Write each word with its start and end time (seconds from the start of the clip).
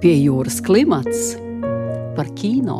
Pie 0.00 0.14
jūras 0.16 0.62
klimats 0.64 1.34
par 2.16 2.30
kino. 2.32 2.78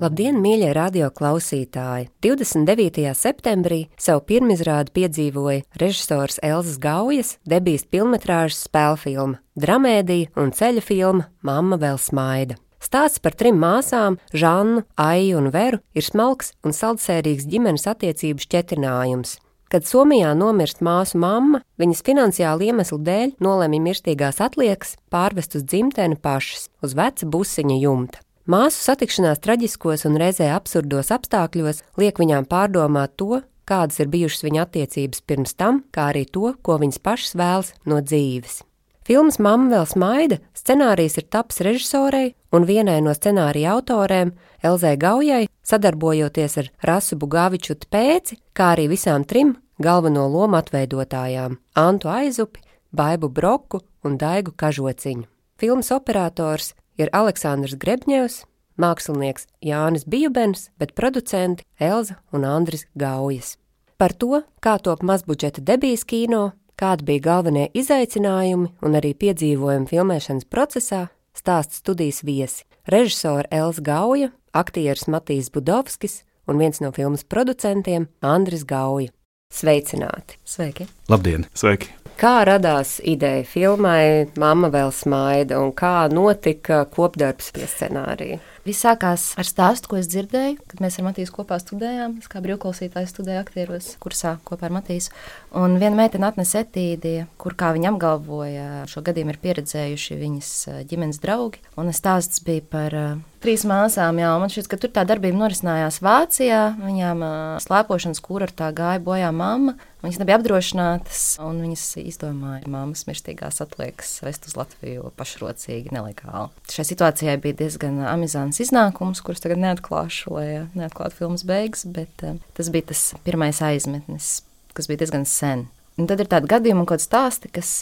Labdien, 0.00 0.38
mīļie 0.40 0.70
radioklausītāji! 0.72 2.06
29. 2.24 3.10
septembrī 3.12 3.80
savu 4.00 4.22
pirmizrādi 4.24 4.94
piedzīvoja 4.96 5.66
režisors 5.82 6.40
Elzas 6.40 6.78
Gaujas 6.80 7.34
debijas 7.44 7.84
filmas 7.92 8.56
spēļu 8.56 8.96
filma, 9.02 9.36
dramēdija 9.52 10.32
un 10.40 10.54
ceļa 10.56 10.86
filma 10.86 11.28
Mama 11.44 11.76
vēl 11.76 12.00
smaida. 12.00 12.56
Stāsts 12.80 13.20
par 13.20 13.36
trim 13.36 13.60
māsām, 13.60 14.16
Žannu, 14.32 14.86
Aiju 14.96 15.42
un 15.42 15.52
Veru, 15.52 15.84
ir 15.92 16.08
smalks 16.08 16.54
un 16.64 16.72
saldsērīgs 16.72 17.44
ģimenes 17.52 17.84
attiecību 17.84 18.40
šķetrinājums. 18.48 19.36
Kad 19.70 19.84
Somijā 19.86 20.32
nomirst 20.34 20.80
māsu 20.82 21.18
mamma, 21.22 21.60
viņas 21.78 22.00
finansiālu 22.02 22.64
iemeslu 22.72 22.96
dēļ 23.06 23.36
nolemj 23.38 23.78
mirstīgās 23.84 24.40
atliekas 24.42 24.96
pārvest 25.14 25.54
uz 25.54 25.62
dzimteni 25.62 26.16
pašas, 26.18 26.64
uz 26.82 26.96
veca 26.98 27.28
busiņa 27.30 27.76
jumta. 27.78 28.18
Māsu 28.50 28.82
satikšanās 28.82 29.38
traģiskos 29.44 30.02
un 30.08 30.18
reizē 30.18 30.48
absurdos 30.56 31.12
apstākļos 31.14 31.84
liek 32.02 32.18
viņām 32.18 32.48
pārdomāt 32.50 33.14
to, 33.14 33.44
kādas 33.62 34.02
ir 34.02 34.10
bijušas 34.10 34.42
viņa 34.48 34.64
attiecības 34.66 35.22
pirms 35.22 35.54
tam, 35.54 35.84
kā 35.94 36.08
arī 36.10 36.24
to, 36.26 36.56
ko 36.66 36.80
viņas 36.82 36.98
pašas 37.06 37.38
vēlas 37.38 37.72
no 37.86 38.02
dzīves. 38.02 38.64
Filmas 39.10 39.40
Mamma 39.42 39.72
vēl 39.72 39.86
smaida, 39.90 40.36
scenārijs 40.54 41.16
ir 41.18 41.24
taps 41.34 41.56
režisorei 41.66 42.28
un 42.54 42.62
vienai 42.62 43.00
no 43.02 43.10
scenārija 43.10 43.72
autorēm, 43.74 44.28
Elzai 44.62 44.92
Gaujai, 45.02 45.48
sadarbojoties 45.66 46.54
ar 46.60 46.68
Rasu 46.86 47.18
Bugaviču 47.18 47.74
Pēci, 47.90 48.38
kā 48.54 48.68
arī 48.76 48.84
visām 48.92 49.24
trim 49.26 49.56
galveno 49.82 50.28
lomu 50.30 50.60
atveidotājām- 50.60 51.58
Antu 51.86 52.06
Aizupi, 52.06 52.62
Baibu 52.94 53.28
Broku 53.28 53.80
un 54.04 54.16
Daigu 54.16 54.52
Kažociņu. 54.52 55.26
Filmas 55.58 55.90
operators 55.90 56.74
ir 56.96 57.10
Aleksandrs 57.12 57.74
Grebņevs, 57.74 58.44
mākslinieks 58.78 59.48
Jānis 59.60 60.06
Bijubens, 60.06 60.70
bet 60.78 60.94
producenti 60.94 61.64
Elza 61.80 62.14
un 62.32 62.44
Andris 62.44 62.86
Gaujas. 62.96 63.56
Par 64.00 64.14
to, 64.16 64.44
kā 64.64 64.78
top 64.80 65.02
mazbudžeta 65.02 65.60
debijas 65.60 66.04
kino, 66.04 66.52
kādi 66.80 67.06
bija 67.10 67.24
galvenie 67.28 67.68
izaicinājumi 67.76 68.70
un 68.84 68.96
arī 68.98 69.12
piedzīvojumi 69.20 69.88
filmēšanas 69.90 70.48
procesā, 70.48 71.06
stāsta 71.36 71.76
studijas 71.76 72.22
viesi- 72.24 72.64
režisora 72.94 73.48
Elza 73.50 73.82
Gauja, 73.82 74.30
aktieris 74.54 75.06
Matīs 75.06 75.50
Budovskis 75.50 76.22
un 76.48 76.58
viens 76.58 76.80
no 76.80 76.90
filmas 76.92 77.24
producentiem 77.24 78.08
Andris 78.22 78.64
Gauja. 78.64 79.10
Sveicināti! 79.52 80.38
Sveiki! 80.44 80.86
Labdien! 81.08 81.46
Sveiki! 81.54 81.88
Kā 82.20 82.44
radās 82.44 83.00
ideja 83.02 83.44
filmai 83.44 84.28
Mama 84.36 84.68
vēl 84.70 84.92
smaida 84.92 85.58
un 85.58 85.72
kā 85.72 86.08
notika 86.12 86.84
kopdarbs 86.84 87.50
pie 87.52 87.66
scenārija? 87.66 88.38
Viss 88.70 88.84
sākās 88.84 89.22
ar 89.40 89.48
stāstu, 89.48 89.88
ko 89.90 89.96
es 89.98 90.06
dzirdēju, 90.06 90.60
kad 90.70 90.82
mēs 90.84 91.00
ar 91.00 91.08
Matīsu 91.08 91.32
kopā 91.34 91.56
studējām. 91.58 92.12
Es 92.22 92.30
kā 92.30 92.38
brīvklausītājs 92.44 93.10
studēju 93.10 93.40
aktieros 93.42 93.88
kursā 93.98 94.36
kopā 94.46 94.68
ar 94.68 94.76
Matīsu. 94.76 95.10
Un 95.58 95.74
viena 95.82 95.98
meitene 95.98 96.28
atnesa 96.28 96.62
etīdi, 96.62 97.16
kur, 97.40 97.56
kā 97.58 97.72
viņa 97.74 97.90
apgalvoja, 97.90 98.68
šo 98.92 99.02
gadījumu 99.08 99.34
ir 99.34 99.40
pieredzējuši 99.42 100.20
viņas 100.20 100.52
ģimenes 100.92 101.18
draugi. 101.24 101.64
Un 101.82 101.90
stāsts 101.96 102.44
bija 102.46 102.62
par 102.70 102.94
uh, 103.00 103.10
trīs 103.42 103.64
māsām, 103.68 104.18
jā, 104.20 104.30
man 104.40 104.52
šķiet, 104.52 104.68
ka 104.70 104.78
tur 104.80 104.92
tā 104.94 105.04
darbība 105.08 105.38
norisinājās 105.40 106.00
Vācijā. 106.04 106.60
Viņām 106.80 107.24
slēpošanas 107.64 108.20
kūra 108.24 108.48
ar 108.48 108.52
tā 108.56 108.68
gāja 108.76 109.00
bojā 109.04 109.30
mamma. 109.34 109.76
Viņas 110.04 110.20
nebija 110.22 110.38
apdrošinātas, 110.38 111.24
un 111.44 111.58
viņas 111.60 111.84
izdomāja 112.00 112.70
mammas 112.72 113.04
mirstīgās 113.08 113.60
atliekas 113.60 114.14
vest 114.24 114.48
uz 114.48 114.56
Latviju 114.56 115.10
pašrocīgi, 115.18 115.92
nelegāli. 115.92 116.48
Šai 116.72 116.86
situācijai 116.88 117.36
bija 117.42 117.58
diezgan 117.58 118.00
amizants 118.08 118.62
iznākums, 118.64 119.20
kurus 119.24 119.44
tagad 119.44 119.60
neatklāšu, 119.60 120.32
lai 120.38 120.46
neatklātu 120.72 121.20
filmas 121.20 121.44
beigas, 121.48 121.84
bet 121.84 122.24
tas 122.56 122.72
bija 122.72 122.88
tas 122.94 123.10
pirmais 123.26 123.60
aizmetnis, 123.64 124.38
kas 124.76 124.88
bija 124.88 125.04
diezgan 125.04 125.28
sen. 125.28 125.68
Un 126.00 126.08
tad 126.08 126.22
ir 126.22 126.32
tādi 126.32 126.48
gadījumi 126.48 126.80
un 126.80 126.88
kaut 126.88 126.96
kādi 126.96 127.08
stāsti, 127.10 127.52
kas 127.52 127.74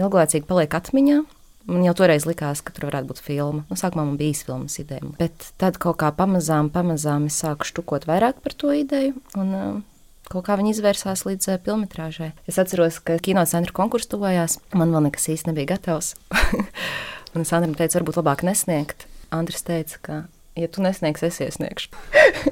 ilglaicīgi 0.00 0.48
paliek 0.48 0.80
atmiņā. 0.80 1.20
Man 1.70 1.84
jau 1.86 1.94
toreiz 2.02 2.26
likās, 2.26 2.62
ka 2.64 2.74
tur 2.74 2.88
varētu 2.88 3.10
būt 3.12 3.22
filma. 3.22 3.62
Nu, 3.68 3.78
sākumā 3.78 4.04
man 4.08 4.18
bija 4.18 4.34
filmas 4.46 4.78
ideja, 4.82 5.06
bet 5.20 5.52
tad 5.62 5.78
kaut 5.82 6.00
kā 6.02 6.10
pamazām, 6.16 6.72
pamazām 6.74 7.28
es 7.30 7.38
sāku 7.42 7.68
štukot 7.68 8.08
vairāk 8.08 8.42
par 8.42 8.56
to 8.58 8.72
ideju. 8.74 9.14
Un, 9.38 9.54
uh, 9.54 10.26
kaut 10.32 10.46
kā 10.48 10.58
viņi 10.58 10.74
izvērsās 10.74 11.24
līdz 11.28 11.52
uh, 11.52 11.60
filmatrāžai. 11.62 12.32
Es 12.50 12.58
atceros, 12.62 12.98
ka 13.04 13.20
kinocentra 13.22 13.74
konkurss 13.76 14.10
tuvojās, 14.10 14.58
man 14.74 14.94
vēl 14.94 15.06
nekas 15.06 15.30
īsti 15.36 15.52
nebija 15.52 15.76
gatavs. 15.76 16.16
un 17.34 17.46
es 17.46 17.54
Andrim 17.54 17.78
teicu, 17.78 18.00
varbūt 18.00 18.18
labāk 18.22 18.46
nesniegt. 18.48 19.06
Andris 19.32 19.62
teica, 19.64 20.02
ka 20.02 20.22
ja 20.56 20.68
tu 20.68 20.82
nesniegsi, 20.82 21.26
es 21.26 21.40
iesniegšu. 21.40 21.88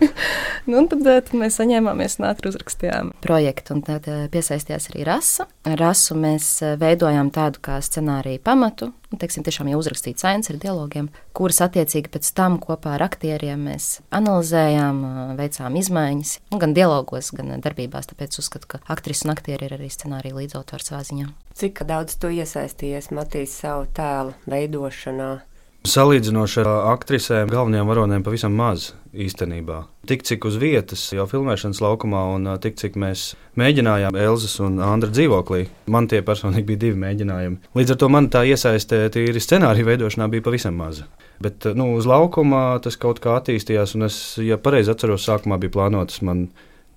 nu, 0.71 0.84
tad, 0.88 1.03
eh, 1.05 1.21
tad 1.25 1.34
mēs 1.37 1.59
saņēmāmies 1.61 2.19
un 2.21 2.28
ātri 2.31 2.50
uzrakstījām 2.50 3.12
projektu, 3.25 3.77
un 3.77 3.84
tad 3.87 4.09
eh, 4.09 4.22
piesaistījās 4.33 4.91
arī 4.93 5.05
rasa. 5.09 5.47
Rasu 5.65 6.16
mēs 6.19 6.49
eh, 6.65 6.77
veidojām 6.81 7.33
tādu 7.34 7.60
kā 7.65 7.81
scenāriju 7.84 8.41
pamatu, 8.44 8.91
un, 8.91 8.97
nu, 9.12 9.21
teiksim, 9.21 9.44
tiešām 9.47 9.69
jau 9.72 9.83
uzrakstīts 9.83 10.25
sains 10.25 10.50
ar 10.53 10.60
dialogiem, 10.62 11.10
kuras 11.37 11.60
attiecīgi 11.66 12.12
pēc 12.15 12.33
tam 12.37 12.56
kopā 12.62 12.97
ar 12.97 13.05
aktieriem 13.10 13.69
mēs 13.69 13.99
analizējām, 14.16 15.03
veicām 15.41 15.77
izmaiņas, 15.83 16.34
nu, 16.55 16.62
gan 16.62 16.75
dialogos, 16.77 17.33
gan 17.37 17.53
darbībās, 17.60 18.09
tāpēc 18.12 18.41
uzskatu, 18.41 18.77
ka 18.77 18.83
aktris 18.93 19.27
un 19.27 19.34
aktieri 19.34 19.69
ir 19.69 19.77
arī 19.77 19.93
scenārija 19.93 20.41
līdzautors 20.41 20.93
savā 20.93 21.05
ziņā. 21.10 21.28
Cik 21.60 21.83
daudz 21.84 22.16
tu 22.16 22.31
iesaistījies 22.33 23.10
Matīs 23.12 23.59
savu 23.60 23.84
tēlu 23.93 24.33
veidošanā? 24.49 25.33
Salīdzinoši 25.80 26.58
ar 26.60 26.68
aktrisēm, 26.91 27.48
galvenajām 27.48 27.88
varonēm 27.88 28.24
pavisam 28.24 28.52
maz 28.52 28.91
īstenībā. 29.16 29.78
Tik 30.10 30.26
cik 30.28 30.44
uz 30.44 30.58
vietas, 30.60 31.06
jau 31.16 31.24
filmēšanas 31.30 31.80
laukumā, 31.80 32.20
un 32.34 32.50
tik 32.60 32.76
cik 32.76 32.98
mēs 33.00 33.30
mēģinājām 33.56 34.18
Elzas 34.20 34.58
un 34.60 34.76
Andra 34.84 35.08
dzīvoklī. 35.08 35.62
Man 35.88 36.10
tie 36.10 36.20
personīgi 36.26 36.68
bija 36.68 36.82
divi 36.82 37.00
mēģinājumi. 37.00 37.72
Līdz 37.80 37.94
ar 37.94 38.00
to 38.02 38.10
man 38.12 38.28
tā 38.28 38.42
iesaiste 38.50 38.98
tīri 39.14 39.41
scenārija 39.41 39.88
veidošanā 39.88 40.28
bija 40.34 40.44
pavisam 40.50 40.76
maza. 40.76 41.08
Bet 41.41 41.64
nu, 41.72 41.94
uz 41.97 42.04
laukuma 42.04 42.76
tas 42.84 43.00
kaut 43.00 43.22
kā 43.24 43.38
attīstījās, 43.38 43.97
un 43.97 44.10
es, 44.10 44.20
ja 44.44 44.60
pareizi 44.60 44.92
atceros, 44.92 45.24
sākumā 45.24 45.56
bija 45.64 45.78
plānotas 45.78 46.20
man 46.20 46.50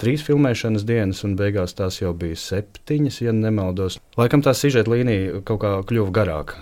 trīs 0.04 0.28
filmēšanas 0.28 0.84
dienas, 0.84 1.24
un 1.24 1.38
beigās 1.40 1.80
tās 1.80 2.02
jau 2.02 2.12
bija 2.12 2.36
septiņas, 2.36 3.24
ja 3.24 3.32
nemaldos. 3.32 4.02
Laikam 4.20 4.44
tā 4.44 4.52
sižeta 4.60 4.92
līnija 4.92 5.40
kaut 5.48 5.64
kā 5.64 5.78
kļuva 5.88 6.16
garāka 6.20 6.60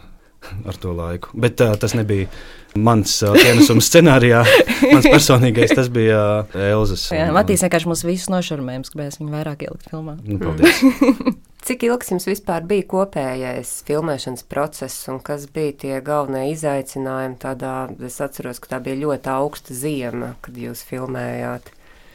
ar 0.67 0.79
to 0.81 0.95
laiku. 0.97 1.31
Bet 1.34 1.62
uh, 1.63 1.75
tas 1.79 1.95
nebija 1.97 2.29
mans 2.75 3.17
uh, 3.25 3.35
pienesums 3.35 3.89
scenārijā. 3.91 4.44
Mans 4.91 5.07
personīgais 5.07 5.73
tas 5.75 5.89
bija 5.91 6.22
uh, 6.44 6.59
Elzas. 6.72 7.09
Jā, 7.13 7.29
Matīs 7.35 7.63
vienkārši 7.66 7.89
mūs 7.91 8.06
visus 8.07 8.31
nošarmējums, 8.31 8.94
gribēs 8.94 9.19
viņu 9.22 9.35
vairāk 9.35 9.66
ielikt 9.67 9.89
filmā. 9.91 10.17
Nu, 10.25 10.39
paldies! 10.41 10.84
Cik 11.62 11.84
ilgs 11.85 12.09
jums 12.09 12.25
vispār 12.25 12.63
bija 12.66 12.88
kopējais 12.89 13.75
filmēšanas 13.85 14.47
process, 14.50 15.03
un 15.12 15.19
kas 15.22 15.45
bija 15.53 15.75
tie 15.84 16.00
galvenie 16.01 16.56
izaicinājumi? 16.56 17.38
Tādā, 17.44 17.75
es 18.07 18.18
atceros, 18.23 18.57
ka 18.63 18.72
tā 18.73 18.79
bija 18.81 18.97
ļoti 19.03 19.29
augsta 19.29 19.78
ziema, 19.78 20.33
kad 20.41 20.57
jūs 20.57 20.81
filmējāt. 20.89 21.69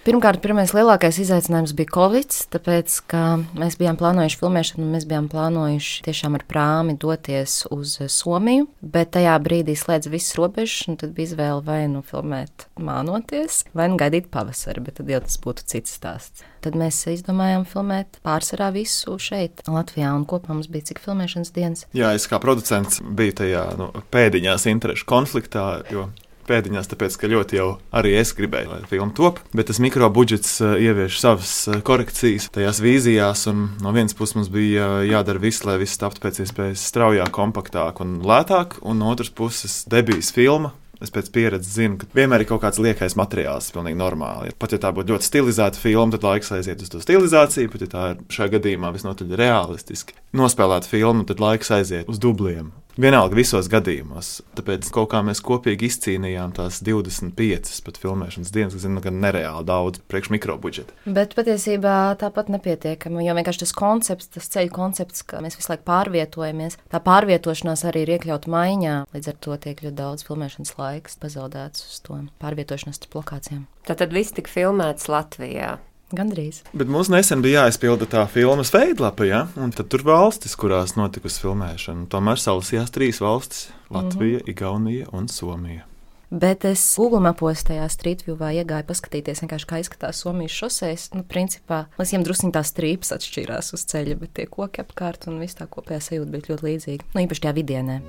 Pirmkārt, 0.07 0.39
pirmais 0.39 0.71
lielākais 0.71 1.17
izaicinājums 1.19 1.73
bija 1.75 1.91
Covid, 1.91 2.31
tāpēc, 2.55 2.93
ka 3.11 3.21
mēs 3.59 3.75
bijām 3.75 3.97
plānojuši 3.99 4.37
filmēšanu, 4.39 4.85
un 4.85 4.93
mēs 4.95 5.03
bijām 5.11 5.25
plānojuši 5.33 6.05
tiešām 6.07 6.37
ar 6.39 6.45
prāmi 6.47 6.93
doties 7.03 7.57
uz 7.75 7.97
Somiju, 8.15 8.69
bet 8.87 9.11
tajā 9.17 9.33
brīdī 9.43 9.75
slēdz 9.75 10.07
visas 10.13 10.37
robežas, 10.39 10.85
un 10.87 11.01
tad 11.01 11.11
bija 11.17 11.33
izvēle 11.33 11.65
vai 11.67 11.81
nu 11.91 12.05
filmēt 12.07 12.69
mānoties, 12.79 13.65
vai 13.75 13.89
nu 13.91 13.99
gaidīt 13.99 14.29
pavasari, 14.31 14.85
bet 14.87 15.01
tad 15.01 15.11
jau 15.11 15.19
tas 15.25 15.41
būtu 15.43 15.67
cits 15.75 15.97
stāsts. 15.99 16.47
Tad 16.63 16.79
mēs 16.79 17.01
izdomājām 17.11 17.67
filmēt 17.67 18.21
pārsvarā 18.23 18.71
visu 18.77 19.17
šeit, 19.19 19.65
Latvijā, 19.67 20.13
un 20.15 20.23
kopā 20.31 20.55
mums 20.55 20.71
bija 20.71 20.87
cik 20.93 21.03
filmēšanas 21.03 21.51
dienas. 21.59 21.83
Jā, 21.99 22.15
es 22.15 22.29
kā 22.31 22.39
producents 22.39 23.03
biju 23.03 23.35
tajā 23.43 23.67
nu, 23.83 23.91
pēdiņās 24.15 24.69
interešu 24.71 25.11
konfliktā, 25.11 25.67
jo 25.91 26.07
pēdiņās, 26.49 26.89
tāpēc, 26.91 27.19
ka 27.21 27.31
ļoti 27.31 27.59
jau 27.59 27.69
arī 27.97 28.15
es 28.21 28.33
gribēju, 28.37 28.73
lai 28.73 28.81
filma 28.91 29.13
top, 29.17 29.41
bet 29.57 29.71
tas 29.71 29.81
mikro 29.83 30.09
budžets 30.15 30.57
eh, 30.65 30.79
ievieš 30.89 31.21
savas 31.23 31.53
eh, 31.71 31.83
korekcijas 31.87 32.49
tajās 32.55 32.81
vīzijās, 32.85 33.47
un 33.53 33.69
no 33.85 33.93
vienas 33.97 34.17
puses 34.17 34.39
mums 34.39 34.51
bija 34.53 34.89
eh, 35.03 35.11
jādara 35.13 35.43
viss, 35.43 35.67
lai 35.67 35.79
viss 35.83 36.01
taptu 36.01 36.25
pēc 36.25 36.43
iespējas 36.47 36.89
straujāk, 36.93 37.33
kompaktāk 37.35 38.03
un 38.05 38.19
lētāk, 38.27 38.81
un 38.87 39.03
no 39.03 39.13
otras 39.13 39.33
puses 39.35 39.85
debijas 39.91 40.33
filma. 40.37 40.75
Es 40.97 41.13
pēc 41.13 41.27
pieredzes 41.29 41.75
zinu, 41.77 41.99
ka 42.01 42.07
vienmēr 42.17 42.41
ir 42.41 42.49
kaut 42.49 42.63
kāds 42.63 42.81
liekais 42.81 43.19
materiāls, 43.21 43.69
pilnīgi 43.75 43.99
normāli. 44.01 44.55
Pat 44.57 44.73
ja 44.73 44.79
tā 44.81 44.95
būtu 44.97 45.13
ļoti 45.13 45.29
stilizēta 45.29 45.81
filma, 45.81 46.15
tad 46.15 46.25
laiks 46.25 46.55
aiziet 46.57 46.81
uz 46.81 46.89
to 46.89 47.03
stilizāciju, 47.05 47.69
bet 47.75 47.85
ja 47.85 47.91
tā 47.93 48.07
ir 48.15 48.23
šajā 48.33 48.55
gadījumā 48.55 48.95
visnotaļ 48.97 49.37
realistiski 49.37 50.17
nospēlēta 50.41 50.89
filma, 50.89 51.29
tad 51.29 51.43
laiks 51.45 51.75
aiziet 51.77 52.09
uz 52.09 52.23
dubliem. 52.23 52.73
Vienalga 52.97 53.37
visos 53.37 53.67
gadījumos. 53.69 54.39
Tāpēc 54.57 54.87
kaut 54.89 55.11
kā 55.13 55.19
mēs 55.21 55.43
kopīgi 55.45 55.91
izcīnījām 55.91 56.55
tās 56.57 56.79
25 56.81 57.83
pat 57.85 57.99
filmēšanas 58.01 58.53
dienas, 58.55 58.73
kas 58.73 58.87
ir 58.89 58.95
gan 59.05 59.19
nereāli 59.21 59.67
daudz 59.69 60.01
priekš 60.09 60.31
mikrobudžeta. 60.33 60.97
Bet 61.05 61.35
patiesībā 61.37 62.17
tāpat 62.23 62.49
nepietiekami, 62.55 63.27
jo 63.27 63.35
vienkārši 63.37 63.67
tas 63.67 63.75
koncepts, 63.77 64.31
tas 64.33 64.49
ceļu 64.55 64.73
koncepts, 64.73 65.27
ka 65.29 65.43
mēs 65.45 65.59
visu 65.59 65.75
laiku 65.75 65.85
pārvietojamies, 65.91 66.79
tā 66.89 67.03
pārvietošanās 67.05 67.85
arī 67.91 68.07
ir 68.07 68.15
iekļauta 68.17 68.55
maiņā. 68.55 68.95
Līdz 69.13 69.29
ar 69.29 69.37
to 69.45 69.59
tiek 69.67 69.83
ļoti 69.85 69.99
daudz 70.01 70.25
filmēšanas 70.25 70.73
laiks 70.81 71.21
pazaudēts 71.21 71.85
uz 71.91 72.01
to 72.01 72.23
pārvietošanos 72.41 72.97
starp 72.97 73.21
lokācijām. 73.21 73.67
Tad 73.85 74.09
viss 74.17 74.33
tika 74.41 74.57
filmēts 74.57 75.13
Latvijā. 75.13 75.77
Gandrīz. 76.15 76.61
Bet 76.71 76.87
mums 76.87 77.09
nesen 77.11 77.43
bija 77.43 77.65
jāizpilda 77.65 78.07
tā 78.07 78.23
filmas 78.31 78.71
veidlapa, 78.71 79.27
ja? 79.27 79.41
un 79.59 79.73
tad 79.75 79.89
tur 79.91 80.05
valstis, 80.07 80.55
kurās 80.59 80.95
notikusi 80.95 81.43
filmēšana. 81.43 82.07
Tomēr 82.13 82.39
salasījās 82.39 82.95
trīs 82.95 83.19
valstis- 83.23 83.69
Latvija, 83.97 84.39
mm 84.39 84.45
-hmm. 84.45 84.51
Igaunija 84.51 85.07
un 85.13 85.29
Somija. 85.29 85.83
Bet 86.31 86.65
es 86.65 86.95
Google 86.97 87.21
mapos 87.21 87.63
tajā 87.65 87.89
streetview 87.89 88.35
iegāju 88.35 88.85
paskatīties, 88.87 89.43
kā 89.47 89.79
izskatās 89.79 90.23
Somijas 90.23 90.53
šoseis. 90.53 91.11
Nu, 91.15 91.23
principā, 91.23 91.87
līdz 91.99 92.11
viņiem 92.11 92.25
druskuļi 92.25 92.53
tās 92.53 92.73
strīpas 92.75 93.13
atšķīrās 93.13 93.73
uz 93.73 93.85
ceļa, 93.85 94.19
bet 94.19 94.35
tie 94.35 94.47
koki 94.47 94.83
apkārt 94.83 95.27
un 95.27 95.39
viss 95.39 95.55
tā 95.55 95.67
kopējā 95.67 96.01
sajūta 96.01 96.31
bija 96.31 96.43
ļoti 96.51 96.67
līdzīga. 96.67 97.05
Nu, 97.15 97.21
īpaši 97.21 97.41
tajā 97.41 97.55
vidienē. 97.55 98.01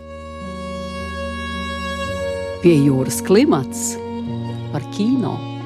Pie 2.62 2.74
jūras 2.88 3.22
klimats 3.22 3.98
par 4.74 4.82
kino. 4.98 5.57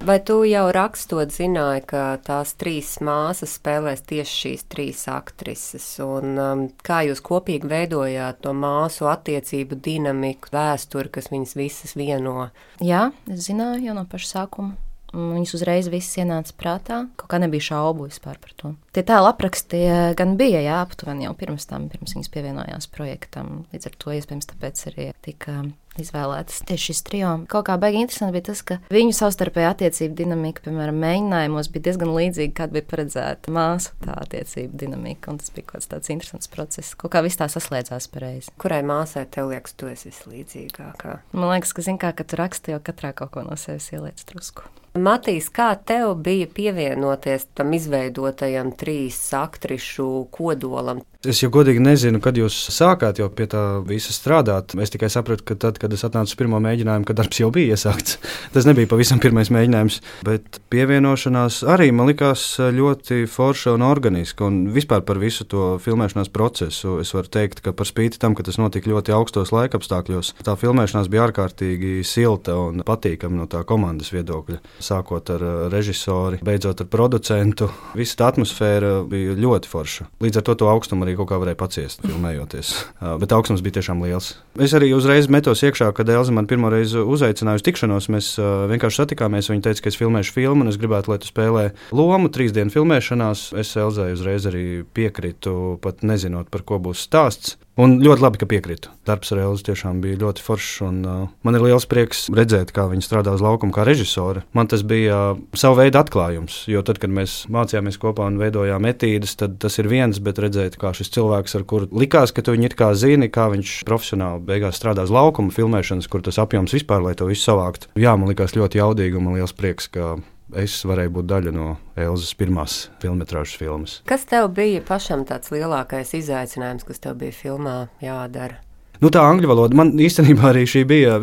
Vai 0.00 0.16
tu 0.24 0.38
jau 0.48 0.62
rakstot 0.72 1.28
zināji, 1.28 1.82
ka 1.90 2.02
tās 2.24 2.54
trīs 2.56 2.94
māsas 3.04 3.58
spēlēs 3.58 4.00
tieši 4.08 4.36
šīs 4.42 4.62
trīs 4.72 5.02
aktrises? 5.12 5.84
Un, 6.00 6.38
um, 6.40 6.62
kā 6.80 7.02
jūs 7.04 7.20
kopīgi 7.20 7.68
veidojāt 7.68 8.40
to 8.46 8.54
māsu 8.56 9.10
attiecību 9.12 9.76
dinamiku, 9.84 10.54
vēsturi, 10.56 11.12
kas 11.12 11.28
viņas 11.28 11.52
visas 11.58 11.92
vieno? 12.00 12.48
Jā, 12.80 13.10
es 13.28 13.44
zināju 13.50 13.90
jau 13.90 13.98
no 13.98 14.06
paša 14.08 14.30
sākuma. 14.38 14.78
Viņas 15.12 15.52
uzreiz 15.58 15.90
viss 15.92 16.16
ienāca 16.22 16.54
prātā. 16.56 17.02
Kaut 17.20 17.28
kā 17.34 17.40
nebija 17.42 17.68
šaubu 17.68 18.06
vispār 18.08 18.40
par 18.40 18.56
to. 18.56 18.72
Tie 18.96 19.02
tēlu 19.04 19.28
apraksti 19.34 19.82
gan 20.16 20.36
bija 20.40 20.62
jā, 20.64 20.80
aptuveni 20.80 21.26
jau 21.26 21.34
pirms 21.36 21.66
tam, 21.68 21.90
pirms 21.92 22.16
viņas 22.16 22.32
pievienojās 22.32 22.88
projektam. 22.94 23.66
Līdz 23.74 23.90
ar 23.90 24.00
to 24.00 24.16
iespējams 24.16 24.48
tāpēc 24.54 24.84
arī 24.94 25.10
tika 25.26 25.60
izvēlētas 25.98 26.62
tieši 26.68 26.90
šis 26.90 27.02
trio. 27.06 27.32
Kaut 27.50 27.66
kā 27.68 27.76
baigi 27.80 28.02
interesanti 28.04 28.36
bija 28.36 28.46
tas, 28.50 28.62
ka 28.66 28.78
viņu 28.92 29.14
savstarpējā 29.16 29.72
attiecība 29.74 30.18
dinamika, 30.22 30.64
piemēram, 30.66 31.00
mēģinājumos 31.02 31.70
bija 31.74 31.88
diezgan 31.88 32.12
līdzīga, 32.14 32.56
kāda 32.60 32.76
bija 32.78 32.88
paredzēta 32.92 33.54
māsu 33.54 33.94
tā 34.04 34.16
attiecība 34.22 34.80
dinamika. 34.84 35.32
Un 35.32 35.40
tas 35.42 35.52
bija 35.54 35.66
kaut 35.66 35.80
kāds 35.80 35.90
tāds 35.90 36.12
interesants 36.14 36.50
process. 36.52 36.96
Kaut 37.00 37.14
kā 37.14 37.24
viss 37.26 37.40
tā 37.40 37.50
saslēdzās 37.50 38.10
pareizi. 38.14 38.52
Kurai 38.60 38.82
māsai 38.86 39.26
tev 39.32 39.50
liekas, 39.52 39.76
tu 39.78 39.90
esi 39.90 40.10
vislīdzīgākā? 40.10 41.16
Man 41.34 41.50
liekas, 41.54 41.74
ka, 41.76 41.86
zin 41.86 42.00
kā, 42.00 42.14
ka 42.16 42.26
tu 42.26 42.38
raksti 42.40 42.76
jau 42.76 42.82
katrā 42.84 43.14
kaut 43.16 43.34
ko 43.34 43.46
no 43.46 43.58
sevis 43.60 43.90
ieliec 43.94 44.22
drusku. 44.30 44.68
Matīs, 44.98 45.46
kā 45.54 45.68
tev 45.86 46.16
bija 46.18 46.48
pievienoties 46.50 47.46
tam 47.54 47.70
izveidotajam 47.76 48.72
trīs 48.74 49.20
aktrišu 49.38 50.26
kodolam? 50.34 51.04
Es 51.20 51.42
jau 51.42 51.50
godīgi 51.52 51.82
nezinu, 51.84 52.16
kad 52.24 52.38
jūs 52.40 52.54
sākāt 52.72 53.18
jau 53.20 53.26
pie 53.28 53.44
tā 53.52 53.60
visa 53.84 54.14
strādāt. 54.16 54.72
Es 54.80 54.88
tikai 54.88 55.10
sapratu, 55.12 55.44
ka 55.50 55.54
tad, 55.60 55.76
kad 55.76 55.92
es 55.92 56.00
atnācu 56.06 56.32
uz 56.32 56.38
pirmo 56.40 56.56
mēģinājumu, 56.64 57.04
ka 57.04 57.12
darbs 57.12 57.42
jau 57.42 57.50
bija 57.52 57.76
iesākts. 57.76 58.16
Tas 58.54 58.64
nebija 58.64 58.88
pavisam 58.88 59.20
pirmais 59.20 59.50
mēģinājums, 59.52 59.98
bet 60.24 60.58
pievienošanās 60.72 61.60
arī 61.68 61.90
man 61.92 62.08
likās 62.08 62.46
ļoti 62.58 63.28
forša 63.28 63.76
un 63.76 63.84
organiska. 63.84 64.48
Un 64.48 64.72
vispār 64.72 65.04
par 65.04 65.20
visu 65.20 65.44
to 65.44 65.74
filmēšanās 65.84 66.32
procesu 66.32 66.96
es 67.04 67.12
varu 67.12 67.28
teikt, 67.36 67.60
ka 67.68 67.76
par 67.76 67.90
spīti 67.90 68.18
tam, 68.18 68.32
ka 68.32 68.48
tas 68.48 68.56
notika 68.56 68.88
ļoti 68.88 69.12
augstos 69.12 69.52
laikapstākļos, 69.52 70.32
tā 70.40 70.56
filmēšanās 70.56 71.12
bija 71.12 71.28
ārkārtīgi 71.28 72.00
silta 72.00 72.56
un 72.56 72.80
patīkama 72.88 73.42
no 73.42 73.44
tā 73.44 73.60
komandas 73.68 74.08
viedokļa. 74.16 74.62
Sākot 74.80 75.30
ar 75.34 75.44
režisori, 75.72 76.40
beidzot 76.44 76.80
ar 76.84 76.88
producentu, 76.90 77.68
visa 77.98 78.16
tā 78.20 78.30
atmosfēra 78.32 79.00
bija 79.08 79.36
ļoti 79.38 79.70
forša. 79.70 80.06
Līdz 80.24 80.40
ar 80.40 80.46
to, 80.46 80.56
to 80.62 80.70
augstumu 80.72 81.06
arī 81.06 81.16
kaut 81.18 81.30
kā 81.30 81.40
varēja 81.42 81.58
paciest, 81.60 82.04
filmējoties. 82.06 82.72
Bet 83.22 83.34
augstums 83.36 83.62
bija 83.64 83.78
tiešām 83.78 84.02
liels. 84.04 84.32
Es 84.60 84.74
arī 84.76 84.90
uzreiz 84.96 85.28
metos 85.32 85.62
iekšā, 85.66 85.90
kad 85.96 86.10
Elza 86.10 86.34
man 86.34 86.48
pirmo 86.50 86.72
reizi 86.72 87.00
uzaicināja 87.00 87.60
uz 87.60 87.66
tikšanos. 87.66 88.10
Mēs 88.12 88.32
vienkārši 88.72 89.02
satikāmies. 89.04 89.50
Viņa 89.52 89.66
teica, 89.68 89.84
ka 89.84 89.92
es 89.92 90.00
filmēšu 90.00 90.36
filmu, 90.36 90.64
un 90.64 90.72
es 90.72 90.80
gribētu, 90.80 91.12
lai 91.12 91.20
tu 91.22 91.30
spēlē 91.30 91.66
lomu 91.96 92.32
trīs 92.32 92.54
dienu 92.56 92.72
filmēšanās. 92.74 93.50
Es 93.60 93.74
Elzai 93.80 94.12
uzreiz 94.16 94.48
arī 94.50 94.66
piekritu, 94.96 95.78
pat 95.84 96.04
nezinot, 96.06 96.50
par 96.52 96.64
ko 96.66 96.80
būs 96.82 97.06
stāsts. 97.08 97.58
Un 97.80 97.94
ļoti 98.04 98.20
labi, 98.20 98.38
ka 98.40 98.48
piekritu. 98.50 98.90
Darbs 99.08 99.30
ar 99.32 99.40
Elzu 99.40 99.64
tiešām 99.70 100.02
bija 100.04 100.18
ļoti 100.20 100.42
foršs. 100.44 100.72
Un, 100.84 100.96
uh, 101.08 101.20
man 101.46 101.56
ir 101.56 101.64
liels 101.64 101.86
prieks 101.88 102.26
redzēt, 102.36 102.74
kā 102.76 102.84
viņa 102.90 103.06
strādā 103.06 103.32
uz 103.32 103.40
laukuma 103.44 103.72
kā 103.72 103.86
režisore. 103.88 104.42
Man 104.56 104.68
tas 104.68 104.82
bija 104.84 105.20
uh, 105.32 105.40
sava 105.56 105.78
veida 105.80 106.02
atklājums. 106.04 106.62
Jo 106.68 106.82
tad, 106.84 107.00
kad 107.00 107.12
mēs 107.14 107.46
mācījāmies 107.52 107.96
kopā 108.02 108.26
un 108.28 108.36
veidojām 108.40 108.88
etīdes, 108.90 109.32
tad 109.40 109.56
tas 109.64 109.80
ir 109.80 109.88
viens, 109.88 110.20
bet 110.20 110.42
redzēt, 110.44 110.76
kā 110.80 110.92
šis 110.96 111.12
cilvēks, 111.16 111.56
ar 111.56 111.64
kuru 111.72 111.88
likās, 111.96 112.34
ka 112.36 112.44
tu 112.44 112.52
viņu 112.56 112.68
it 112.68 112.76
kā 112.76 112.90
zini, 112.98 113.30
kā 113.32 113.48
viņš 113.54 113.78
profesionāli 113.88 114.44
beigās 114.50 114.76
strādā 114.76 115.06
uz 115.08 115.14
laukuma 115.14 115.54
filmēšanas, 115.54 116.10
kur 116.10 116.26
tas 116.26 116.40
apjoms 116.42 116.76
vispār, 116.76 117.00
lai 117.06 117.16
to 117.16 117.30
visu 117.30 117.48
savākt. 117.48 117.88
Jā, 117.96 118.12
man 118.20 118.28
likās 118.28 118.58
ļoti 118.58 118.82
jaudīgi 118.82 119.16
un 119.16 119.30
man 119.30 119.40
liels 119.40 119.56
prieks, 119.56 119.88
ka 119.88 120.18
es 120.58 120.78
varēju 120.86 121.14
būt 121.18 121.28
daļa 121.30 121.52
no 121.54 121.68
Elzas 121.98 122.32
pirmās 122.38 122.80
filmas 123.02 123.58
filmas. 123.60 124.00
Kas 124.08 124.26
tev 124.30 124.50
bija 124.56 124.82
pašam 124.86 125.26
tāds 125.28 125.52
lielākais 125.54 126.14
izaicinājums, 126.18 126.86
kas 126.88 127.02
tev 127.02 127.20
bija 127.20 127.36
filmā 127.36 127.76
jādara? 128.02 128.60
Nu, 129.00 129.08
tā 129.08 129.22
angļu 129.24 129.48
valoda 129.48 129.76
man 129.78 129.94
īstenībā 129.96 130.50
arī 130.50 130.66
bija 130.84 131.14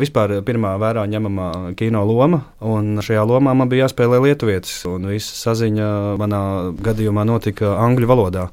pirmā 0.42 0.72
vērā 0.82 1.04
ņemamā 1.06 1.50
kino 1.78 2.02
loma. 2.08 2.40
Šajā 2.58 3.22
lomā 3.22 3.54
man 3.54 3.70
bija 3.70 3.86
jāspēlē 3.86 4.18
lietuvietis, 4.24 4.80
un 4.90 5.06
visa 5.12 5.36
saziņa 5.44 5.90
manā 6.18 6.42
gadījumā 6.82 7.22
notika 7.28 7.76
angļu 7.84 8.10
valodā. 8.10 8.48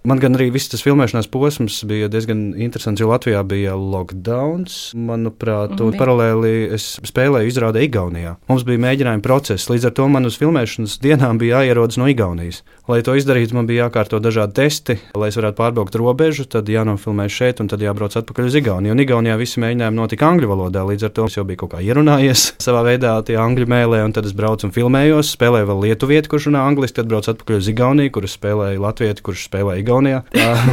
Man 0.00 0.16
gan 0.16 0.32
arī 0.32 0.46
viss 0.48 0.70
tas 0.72 0.80
filmēšanās 0.80 1.26
posms 1.28 1.82
bija 1.84 2.06
diezgan 2.08 2.54
interesants, 2.56 3.02
jo 3.02 3.10
Latvijā 3.10 3.42
bija 3.44 3.74
lockdown, 3.76 4.62
manuprāt, 4.96 5.74
un 5.84 5.92
paralēli 5.92 6.70
es 6.72 6.94
spēlēju 7.04 7.50
izrādē 7.50 7.82
Igaunijā. 7.84 8.38
Mums 8.48 8.64
bija 8.64 8.80
mēģinājuma 8.80 9.20
process, 9.20 9.68
līdz 9.68 9.90
ar 9.90 9.94
to 9.98 10.06
man 10.08 10.24
uz 10.24 10.38
filmēšanas 10.40 10.96
dienām 11.04 11.36
bija 11.42 11.60
jāierodas 11.60 12.00
no 12.00 12.08
Igaunijas. 12.08 12.62
Lai 12.88 13.02
to 13.04 13.12
izdarītu, 13.14 13.54
man 13.54 13.68
bija 13.68 13.90
jākārto 13.90 14.22
dažādi 14.24 14.56
testi, 14.56 14.96
lai 15.20 15.28
es 15.28 15.36
varētu 15.36 15.58
pārbraukt 15.60 15.98
robežu, 16.00 16.48
tad 16.48 16.72
jānofilmē 16.72 17.28
šeit, 17.30 17.60
un 17.60 17.68
tad 17.68 17.84
jābrauc 17.84 18.16
atpakaļ 18.16 18.48
uz 18.48 18.56
Igauniju. 18.56 18.96
Un 18.96 19.04
Igaunijā 19.04 19.36
visi 19.38 19.60
mēģinājumi 19.60 20.00
notika 20.00 20.32
angļu 20.32 20.48
valodā, 20.48 20.86
līdz 20.88 21.10
ar 21.10 21.14
to 21.14 21.28
es 21.28 21.36
jau 21.36 21.44
biju 21.44 21.66
kaut 21.66 21.74
kā 21.76 21.84
ierunājies 21.84 22.46
savā 22.66 22.86
veidā 22.88 23.18
tie 23.28 23.36
angļu 23.38 23.68
mēlē, 23.68 24.00
un 24.08 24.16
tad 24.16 24.26
es 24.26 24.34
braucu 24.34 24.66
un 24.66 24.74
filmējos, 24.74 25.36
spēlēju 25.36 25.70
vēl 25.70 25.86
lietuvieti, 25.90 26.32
kurš 26.32 26.48
runā 26.48 26.64
angliski, 26.72 26.96
tad 27.02 27.12
braucu 27.12 27.34
atpakaļ 27.34 27.60
uz 27.60 27.70
Igauniju, 27.76 28.16
kur 28.16 28.26
spēlēju 28.32 28.82
latvieti, 28.88 29.28
kurš 29.28 29.46
spēlēja 29.52 29.86
Igaunijā. 29.90 30.20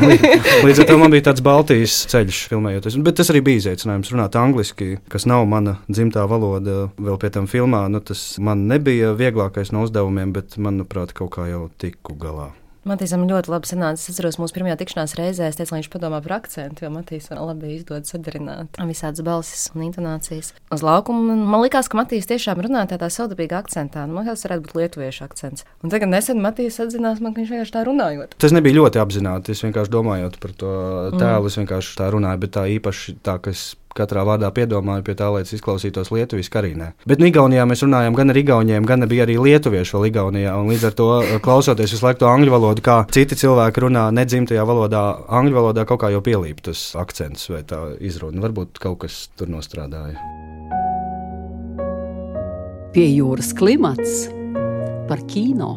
Līdz 0.67 0.83
ar 0.83 0.89
to 0.91 0.97
man 1.01 1.13
bija 1.13 1.25
tāds 1.31 1.41
Baltijas 1.45 1.95
ceļš, 2.11 2.43
filmējoties. 2.51 2.99
Bet 3.05 3.17
tas 3.17 3.31
arī 3.33 3.41
bija 3.47 3.63
izaicinājums 3.63 4.13
runāt 4.13 4.37
angliski, 4.37 4.99
kas 5.09 5.25
nav 5.29 5.47
mana 5.49 5.79
dzimtā 5.89 6.27
valoda. 6.29 6.91
Vēl 7.01 7.17
pie 7.21 7.33
tam 7.33 7.49
filmā 7.49 7.87
nu, 7.89 8.03
tas 8.05 8.35
man 8.43 8.67
nebija 8.69 9.15
vieglākais 9.17 9.73
no 9.73 9.87
uzdevumiem, 9.87 10.35
bet 10.37 10.59
manuprāt, 10.61 11.17
kaut 11.17 11.33
kā 11.39 11.49
jau 11.49 11.65
tiku 11.81 12.17
galā. 12.21 12.51
Matīsam 12.87 13.25
ļoti 13.27 13.51
labi 13.51 13.69
sanāca. 13.69 13.99
Es 13.99 14.11
atceros, 14.11 14.37
mūsu 14.41 14.55
pirmajā 14.55 14.77
tikšanās 14.79 15.15
reizē 15.19 15.49
es 15.51 15.59
teicu, 15.59 15.73
lai 15.73 15.81
viņš 15.81 15.89
padomā 15.93 16.21
par 16.23 16.37
akcentu, 16.39 16.85
jo 16.85 16.91
Matīsam 16.93 17.41
labi 17.41 17.73
izdodas 17.75 18.13
sadarināt 18.13 18.79
visādas 18.87 19.23
balsis 19.27 19.67
un 19.75 19.83
intonācijas. 19.87 20.53
Uz 20.73 20.85
laukuma 20.85 21.35
man 21.35 21.63
likās, 21.63 21.89
ka 21.91 21.99
Matīs 21.99 22.29
tiešām 22.29 22.61
runā 22.63 22.85
tādā 22.89 23.09
savdabīgā 23.13 23.59
akcentā. 23.63 24.05
Nu, 24.07 24.17
man 24.17 24.27
liekas, 24.27 24.45
varētu 24.47 24.67
būt 24.67 24.77
lietuviešu 24.81 25.25
akcents. 25.27 25.67
Un 25.83 25.93
tagad 25.93 26.11
nesen 26.11 26.39
Matīs 26.43 26.79
atzinās 26.83 27.19
man, 27.23 27.35
ka 27.35 27.43
viņš 27.43 27.53
vienkārši 27.55 27.75
tā 27.75 27.83
runājot. 27.87 28.37
Tas 28.39 28.55
nebija 28.55 28.79
ļoti 28.79 29.03
apzināti. 29.03 29.55
Es 29.55 29.65
vienkārši 29.65 29.93
domājot 29.93 30.39
par 30.43 30.55
to 30.55 30.71
tēlu, 31.17 31.43
mm. 31.43 31.51
es 31.51 31.59
vienkārši 31.61 31.99
tā 31.99 32.11
runāju, 32.15 32.43
bet 32.45 32.55
tā 32.55 32.67
īpaši 32.77 33.19
tā, 33.25 33.39
ka 33.43 33.51
es 33.55 33.73
katrā 33.97 34.23
vārdā 34.27 34.51
piedomāju 34.53 35.05
pie 35.07 35.15
tā, 35.17 35.29
lai 35.33 35.43
tas 35.45 35.55
izklausītos 35.57 36.11
lietuviski 36.13 36.61
arī 36.61 36.73
nē. 36.77 36.91
Bet 37.09 37.21
Igaunijā 37.23 37.65
mēs 37.69 37.83
runājām 37.85 38.17
gan 38.17 38.33
ar 38.33 38.39
Igauniem, 38.41 38.87
gan 38.87 39.07
bija 39.09 39.25
arī 39.27 39.37
lietuviešu 39.41 39.97
vēl 39.97 40.09
Igaunijā. 40.11 40.55
Līdz 40.69 40.87
ar 40.89 40.97
to 40.97 41.09
eh, 41.21 41.35
klausoties 41.43 41.95
visu 41.95 42.05
laiku 42.05 42.23
to 42.23 42.29
angļu 42.31 42.53
valodu, 42.53 42.85
kā 42.85 42.97
citi 43.13 43.37
cilvēki 43.39 43.87
runā 43.87 44.07
nedzimtajā 44.15 44.65
valodā, 44.67 45.03
angļu 45.39 45.57
valodā 45.59 45.87
kaut 45.89 46.03
kā 46.03 46.11
jau 46.13 46.23
pielīp 46.23 46.63
tas 46.69 46.89
akcents 46.99 47.49
vai 47.51 47.63
tā 47.67 47.83
izruna. 47.99 48.43
Varbūt 48.47 48.81
kaut 48.83 49.01
kas 49.05 49.27
tur 49.37 49.51
nostrādāja. 49.51 50.21
Pie 52.95 53.09
jūras 53.11 53.51
klimats 53.57 54.25
par 55.09 55.21
kino. 55.29 55.75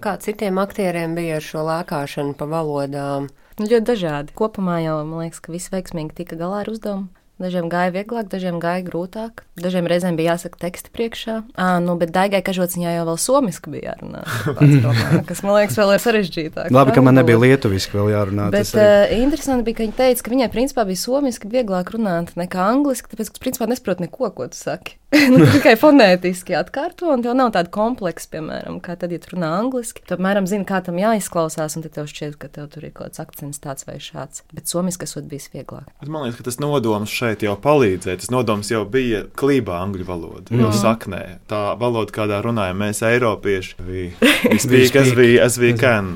Kā 0.00 0.14
citiem 0.16 0.56
aktieriem 0.62 1.12
bija 1.16 1.40
ar 1.40 1.44
šo 1.44 1.64
lēkāšanu 1.66 2.36
pa 2.38 2.46
valodām? 2.48 3.26
Nu, 3.60 3.68
ļoti 3.68 3.84
dažādi. 3.84 4.32
Kopumā 4.36 4.78
jau 4.80 5.00
man 5.04 5.26
liekas, 5.26 5.42
ka 5.44 5.52
viss 5.52 5.68
veiksmīgi 5.68 6.16
tika 6.22 6.38
galā 6.40 6.62
ar 6.64 6.70
uzdevumu. 6.72 7.10
Dažiem 7.40 7.70
gāja 7.72 7.88
vieglāk, 7.94 8.26
dažiem 8.28 8.58
gāja 8.60 8.82
grūtāk. 8.84 9.46
Dažiem 9.60 9.86
reizēm 9.88 10.16
bija 10.16 10.34
jāsaka 10.34 10.60
teksti 10.60 10.92
priekšā. 10.92 11.36
À, 11.56 11.78
nu, 11.80 11.94
bet 12.00 12.12
daigai 12.12 12.42
kažociņā 12.44 12.92
jau 12.98 13.06
vēl 13.08 13.16
somiski 13.20 13.72
bija 13.72 13.94
jārunā. 13.94 14.20
Romā, 14.84 15.22
kas 15.28 15.40
man 15.44 15.56
liekas 15.56 15.78
vēl 15.80 15.94
ir 15.94 16.04
sarežģītāk. 16.04 16.68
Labi, 16.76 16.92
ka 16.96 17.04
man 17.04 17.16
nebija 17.16 17.40
lietuviski 17.40 17.96
vēl 17.96 18.12
jārunā. 18.12 18.50
Bet 18.52 18.74
uh, 18.76 19.08
interesanti 19.16 19.64
bija, 19.70 19.78
ka 19.78 19.86
viņa 19.86 19.98
teica, 20.02 20.26
ka 20.26 20.34
viņai 20.36 20.50
principā 20.52 20.84
bija 20.88 21.00
somiski 21.00 21.48
vieglāk 21.52 21.94
runāt 21.96 22.36
nekā 22.36 22.68
angliski, 22.74 23.08
tāpēc, 23.12 23.32
ka 23.32 23.44
principā 23.48 23.72
nesaprot 23.72 24.04
neko, 24.04 24.32
ko 24.36 24.50
tu 24.52 24.60
saki. 24.60 24.99
nu, 25.34 25.42
tikai 25.50 25.74
fonētiski 25.78 26.54
atkārto, 26.54 27.08
un 27.10 27.24
tev 27.24 27.34
nav 27.34 27.50
tāda 27.56 27.70
kompleksa, 27.74 28.28
piemēram, 28.36 28.78
kā 28.84 28.94
tad, 28.98 29.10
ja 29.10 29.18
tu 29.22 29.32
runā 29.34 29.48
angliski. 29.58 30.04
Tu 30.06 30.14
apmēram 30.14 30.46
zini, 30.46 30.66
kā 30.68 30.78
tam 30.86 31.00
jāizklausās, 31.00 31.74
un 31.76 31.86
tad 31.86 31.96
tev 31.96 32.06
šķiet, 32.10 32.36
ka 32.38 32.50
tev 32.52 32.68
tur 32.70 32.86
ir 32.86 32.94
kaut 32.94 33.10
kāds 33.10 33.22
akcents 33.22 33.62
tāds 33.62 33.88
vai 33.88 33.98
šāds. 34.02 34.44
Bet 34.54 34.70
somiski 34.70 35.08
esot 35.08 35.26
bijis 35.30 35.48
vieglāk. 35.50 35.88
Bet 35.98 36.12
man 36.12 36.26
liekas, 36.26 36.38
ka 36.38 36.46
tas 36.46 36.60
nodoms 36.62 37.10
šeit 37.10 37.42
jau 37.42 37.56
palīdzēja. 37.58 38.20
Tas 38.22 38.30
nodoms 38.30 38.70
jau 38.70 38.84
bija 38.86 39.24
klībā 39.40 39.80
angļu 39.82 40.06
valoda, 40.06 40.46
mm. 40.52 40.62
jau 40.62 40.70
saknē. 40.78 41.24
Tā 41.50 41.64
valoda, 41.80 42.14
kādā 42.14 42.38
runājam 42.46 42.78
mēs, 42.84 43.02
Eiropieši, 43.10 43.74
bija 43.90 44.62
speak 44.62 45.00
as 45.02 45.10
we, 45.18 45.32
as 45.42 45.58
we 45.58 45.74
can. 45.74 46.14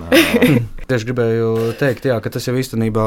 Tieši 0.84 1.08
gribēju 1.08 1.50
teikt, 1.80 2.06
jā, 2.10 2.20
ka 2.20 2.30
tas 2.30 2.46
jau 2.46 2.54
īstenībā 2.60 3.04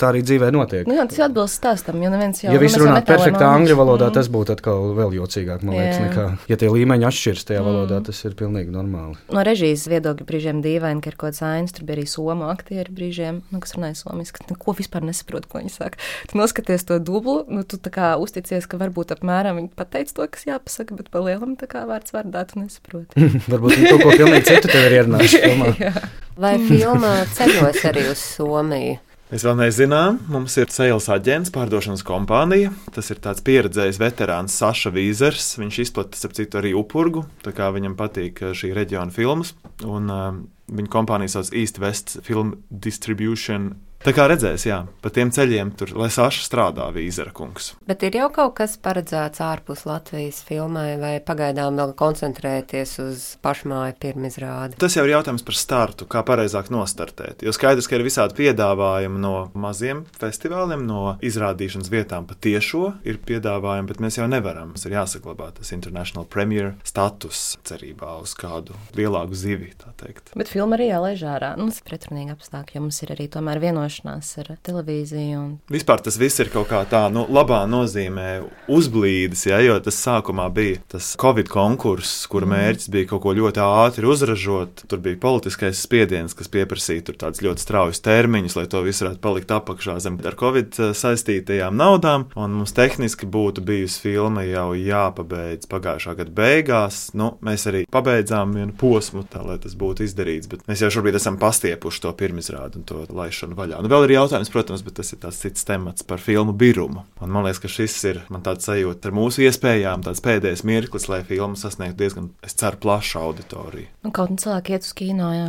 tā 0.00 0.10
arī 0.10 0.24
dzīvē 0.24 0.48
notiek. 0.54 0.86
Nu, 0.88 0.96
jā, 0.96 1.04
tas 1.10 1.26
atbilst 1.28 1.60
stāstam, 1.60 2.00
jo 2.00 2.10
neviens 2.10 2.40
jau. 2.40 2.54
Ja 2.54 2.60
viss 2.62 2.78
runā 2.80 3.02
perfektā 3.06 3.50
angļu 3.52 3.76
valodā, 3.78 4.08
mm. 4.08 4.16
tas 4.16 4.30
būtu 4.32 4.56
atkal 4.56 4.94
vēl 4.96 5.18
jo 5.18 5.27
jocīgāk, 5.28 5.62
man 5.66 5.76
liekas, 5.76 5.98
nekā, 6.02 6.24
ja 6.48 6.56
tie 6.58 6.70
līmeņi 6.72 7.06
atšķiras 7.08 7.46
tajā 7.48 7.60
mm. 7.60 7.68
valodā, 7.68 8.00
tas 8.08 8.20
ir 8.24 8.34
pilnīgi 8.38 8.72
normāli. 8.72 9.18
No 9.34 9.44
režijas 9.46 9.84
viedokļa 9.90 10.26
brīžiem 10.28 10.62
dīvaini, 10.64 11.02
ka 11.04 11.12
ir 11.12 11.18
kaut 11.18 11.28
kāds 11.28 11.42
ainas, 11.44 11.74
tur 11.76 11.86
bija 11.88 11.98
arī 11.98 12.06
somu 12.08 12.48
aktieri 12.48 12.94
brīžiem, 12.94 13.42
nu, 13.52 13.60
kas 13.62 13.76
runāja 13.76 13.98
somiski, 14.00 14.46
neko 14.48 14.74
vispār 14.78 15.04
nesaprot, 15.06 15.48
ko 15.50 15.62
viņi 15.62 15.74
saka. 15.74 16.00
Tu 16.30 16.40
noskaties 16.40 16.86
to 16.88 17.00
dublu, 17.02 17.42
nu, 17.52 17.64
tu 17.68 17.80
tā 17.82 17.92
kā 17.94 18.12
uzticies, 18.20 18.68
ka 18.70 18.80
varbūt 18.80 19.12
apmēram 19.18 19.60
viņi 19.60 19.72
pateica 19.78 20.16
to, 20.20 20.28
kas 20.34 20.48
jāpasaka, 20.48 20.96
bet 20.98 21.12
pa 21.12 21.22
lielam 21.24 21.58
tā 21.60 21.68
kā 21.70 21.84
vārds 21.88 22.14
vārdā 22.16 22.46
tu 22.48 22.62
nesaproti. 22.62 23.28
varbūt 23.52 23.76
viņi 23.76 23.92
kaut 23.92 24.06
ko 24.06 24.16
pilnīgi 24.16 24.48
citu 24.54 24.72
tev 24.72 24.88
ir 24.88 24.98
ierunājuši. 25.02 25.92
Vai 26.42 26.54
filmā 26.62 27.12
ceļos 27.34 27.84
arī 27.90 28.08
uz 28.12 28.22
Somiju? 28.22 29.07
Mēs 29.28 29.42
vēl 29.44 29.58
nezinām, 29.58 30.22
mums 30.32 30.54
ir 30.56 30.70
sales 30.72 31.04
aģents, 31.12 31.50
pārdošanas 31.52 32.00
kompānija. 32.06 32.70
Tas 32.94 33.10
ir 33.12 33.18
tāds 33.20 33.42
pieredzējis 33.44 33.98
veterāns 34.00 34.54
Saša 34.56 34.88
Vīzers. 34.94 35.50
Viņš 35.60 35.80
izplatīja, 35.84 36.30
ap 36.30 36.36
citu, 36.38 36.56
arī 36.56 36.70
upurgu. 36.72 37.26
Viņam 37.44 37.96
patīk 37.98 38.40
uh, 38.40 38.54
šī 38.56 38.72
reģiona 38.78 39.12
filmas. 39.12 39.52
Un, 39.84 40.08
uh, 40.08 40.30
viņa 40.72 40.92
kompānija 40.94 41.34
sauc 41.34 41.52
East 41.52 41.76
West 41.82 42.16
Film 42.24 42.54
Distribution 42.72 43.74
Tā 43.98 44.12
kā 44.14 44.28
redzēs, 44.30 44.62
jā, 44.62 44.76
pa 45.02 45.10
tiem 45.10 45.32
ceļiem 45.34 45.72
tur, 45.74 45.90
lai 45.98 46.06
Saša 46.14 46.44
strādā 46.46 46.84
Vīzera 46.94 47.32
kungs. 47.34 47.72
Bet 47.82 48.04
ir 48.06 48.14
jau 48.14 48.28
kaut 48.30 48.52
kas 48.60 48.76
paredzēts 48.78 49.42
ārpus 49.42 49.82
Latvijas 49.88 50.38
filmai, 50.46 50.92
vai 51.00 51.16
pagaidām 51.18 51.74
vēl 51.80 51.96
koncentrēties 51.98 52.92
uz 53.02 53.24
pašmāju 53.42 53.96
pirmizrādi? 53.98 54.78
Tas 54.78 54.94
jau 54.94 55.02
ir 55.02 55.16
jautājums 55.16 55.42
par 55.42 55.58
startu, 55.58 56.06
kā 56.06 56.22
pareizāk 56.22 56.70
nostartēt. 56.70 57.42
Jo 57.42 57.50
skaidrs, 57.56 57.88
ka 57.90 57.98
ir 57.98 58.04
visādi 58.06 58.38
piedāvājumi 58.38 59.18
no 59.24 59.34
maziem 59.58 60.04
festivāliem, 60.20 60.86
no 60.86 61.16
izrādīšanas 61.18 61.90
vietām 61.90 62.30
pa 62.30 62.38
tiešo 62.38 62.92
ir 63.02 63.18
piedāvājumi, 63.18 63.90
bet 63.90 64.04
mēs 64.06 64.20
jau 64.20 64.30
nevaram. 64.30 64.76
Mums 64.76 64.86
ir 64.86 64.94
jāsaglabā 64.94 65.50
tas 65.58 65.74
International 65.74 66.28
Premier 66.30 66.76
status 66.86 67.56
cerībā 67.66 68.14
uz 68.22 68.36
kādu 68.38 68.78
lielāku 68.94 69.34
zivi, 69.34 69.74
tā 69.82 69.90
teikt. 69.98 70.30
Bet 70.38 70.54
filma 70.54 70.78
arī 70.78 70.92
jālaiž 70.92 71.26
ārā. 71.34 71.52
Nu, 71.58 71.66
tas 71.72 71.82
ir 71.82 71.90
pretrunīgi 71.90 72.38
apstākļi, 72.38 72.78
jo 72.78 72.86
mums 72.86 73.02
ir 73.02 73.16
arī 73.18 73.26
tomēr 73.34 73.58
vienošanās 73.66 73.87
vienošanās 73.88 74.38
ar 74.38 74.56
televīziju. 74.62 75.38
Un... 75.38 75.58
Vispār 75.72 76.02
tas 76.04 76.18
viss 76.18 76.40
ir 76.40 76.50
kaut 76.52 76.68
kā 76.68 76.84
tā, 76.88 77.08
nu, 77.12 77.26
labā 77.28 77.64
nozīmē 77.68 78.44
uzblīdis, 78.68 79.46
ja, 79.48 79.60
jo 79.60 79.78
tas 79.80 79.96
sākumā 79.96 80.48
bija 80.52 80.80
tas 80.88 81.16
Covid 81.18 81.48
konkurss, 81.48 82.26
kura 82.28 82.46
mm. 82.46 82.54
mērķis 82.54 82.90
bija 82.92 83.08
kaut 83.08 83.22
ko 83.24 83.34
ļoti 83.36 83.62
ātri 83.64 84.08
uzražot. 84.08 84.84
Tur 84.88 85.00
bija 85.00 85.18
politiskais 85.20 85.80
spiediens, 85.80 86.34
kas 86.36 86.50
pieprasīja 86.52 87.14
tādus 87.18 87.42
ļoti 87.42 87.64
straujus 87.64 88.02
termiņus, 88.04 88.56
lai 88.58 88.66
to 88.68 88.82
visu 88.84 89.06
varētu 89.06 89.22
palikt 89.24 89.54
apakšā 89.54 89.98
zem 90.04 90.18
ar 90.28 90.36
Covid 90.38 90.78
eh, 90.78 90.92
saistītajām 90.96 91.76
naudām. 91.78 92.28
Un 92.38 92.58
mums 92.60 92.74
tehniski 92.76 93.28
būtu 93.28 93.64
bijusi 93.64 94.02
filma 94.04 94.44
jau 94.46 94.72
jāpabeidz 94.76 95.68
pagājušā 95.70 96.16
gada 96.18 96.34
beigās. 96.34 97.08
Nu, 97.18 97.32
mēs 97.44 97.68
arī 97.70 97.84
pabeidzām 97.90 98.54
vienu 98.58 98.76
posmu, 98.78 99.24
tā 99.30 99.44
lai 99.46 99.58
tas 99.62 99.76
būtu 99.78 100.04
izdarīts, 100.06 100.50
bet 100.50 100.66
mēs 100.68 100.84
jau 100.84 100.92
šobrīd 100.98 101.18
esam 101.18 101.38
pastiepuši 101.40 102.04
to 102.04 102.14
pirmizrādi 102.18 102.80
un 102.80 102.86
to 102.88 103.04
laišanu 103.08 103.56
vaļā. 103.58 103.77
Un 103.78 103.86
vēl 103.86 104.08
ir 104.08 104.16
jautājums, 104.16 104.48
protams, 104.50 104.80
bet 104.82 104.96
tas 104.98 105.12
ir 105.14 105.20
tāds 105.22 105.36
cits 105.38 105.62
temats 105.62 106.02
par 106.02 106.18
filmu 106.18 106.50
birumu. 106.58 107.04
Un 107.22 107.30
man 107.30 107.44
liekas, 107.46 107.60
ka 107.62 107.68
šis 107.70 107.94
ir 108.10 108.16
man 108.26 108.42
tāds 108.42 108.66
sajūta 108.66 109.06
ar 109.06 109.14
mūsu 109.14 109.44
iespējām, 109.46 110.02
tāds 110.02 110.22
pēdējais 110.24 110.64
mirklis, 110.66 111.06
lai 111.06 111.20
filma 111.28 111.54
sasniegtu 111.54 112.00
diezgan, 112.00 112.26
es 112.42 112.58
ceru, 112.58 112.80
plašu 112.82 113.20
auditoriju. 113.22 113.86
Nu, 114.02 114.10
kaut 114.10 114.32
kā 114.34 114.40
cilvēki 114.42 114.74
iet 114.74 114.88
uz 114.88 114.90
kino, 114.98 115.30
jā. 115.30 115.46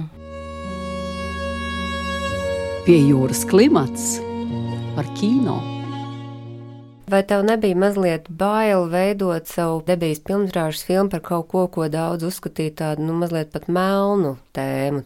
Pie 2.85 2.99
jūras 3.07 3.41
klimats 3.49 4.05
par 4.93 5.09
kino. 5.17 5.57
Vai 7.09 7.23
tev 7.25 7.41
nebija 7.49 7.81
mazliet 7.81 8.29
bail 8.29 8.85
veidot 8.93 9.49
savu 9.49 9.81
debijas 9.89 10.21
filmas 10.29 10.85
filmu 10.85 11.09
par 11.09 11.25
kaut 11.25 11.49
ko, 11.49 11.65
ko 11.73 11.89
daudz 11.89 12.29
uzskatīja 12.29 12.77
tādu, 12.83 13.09
nu, 13.09 13.17
mazliet 13.17 13.49
pat 13.55 13.65
melnu 13.65 14.35
tēmu? 14.53 15.01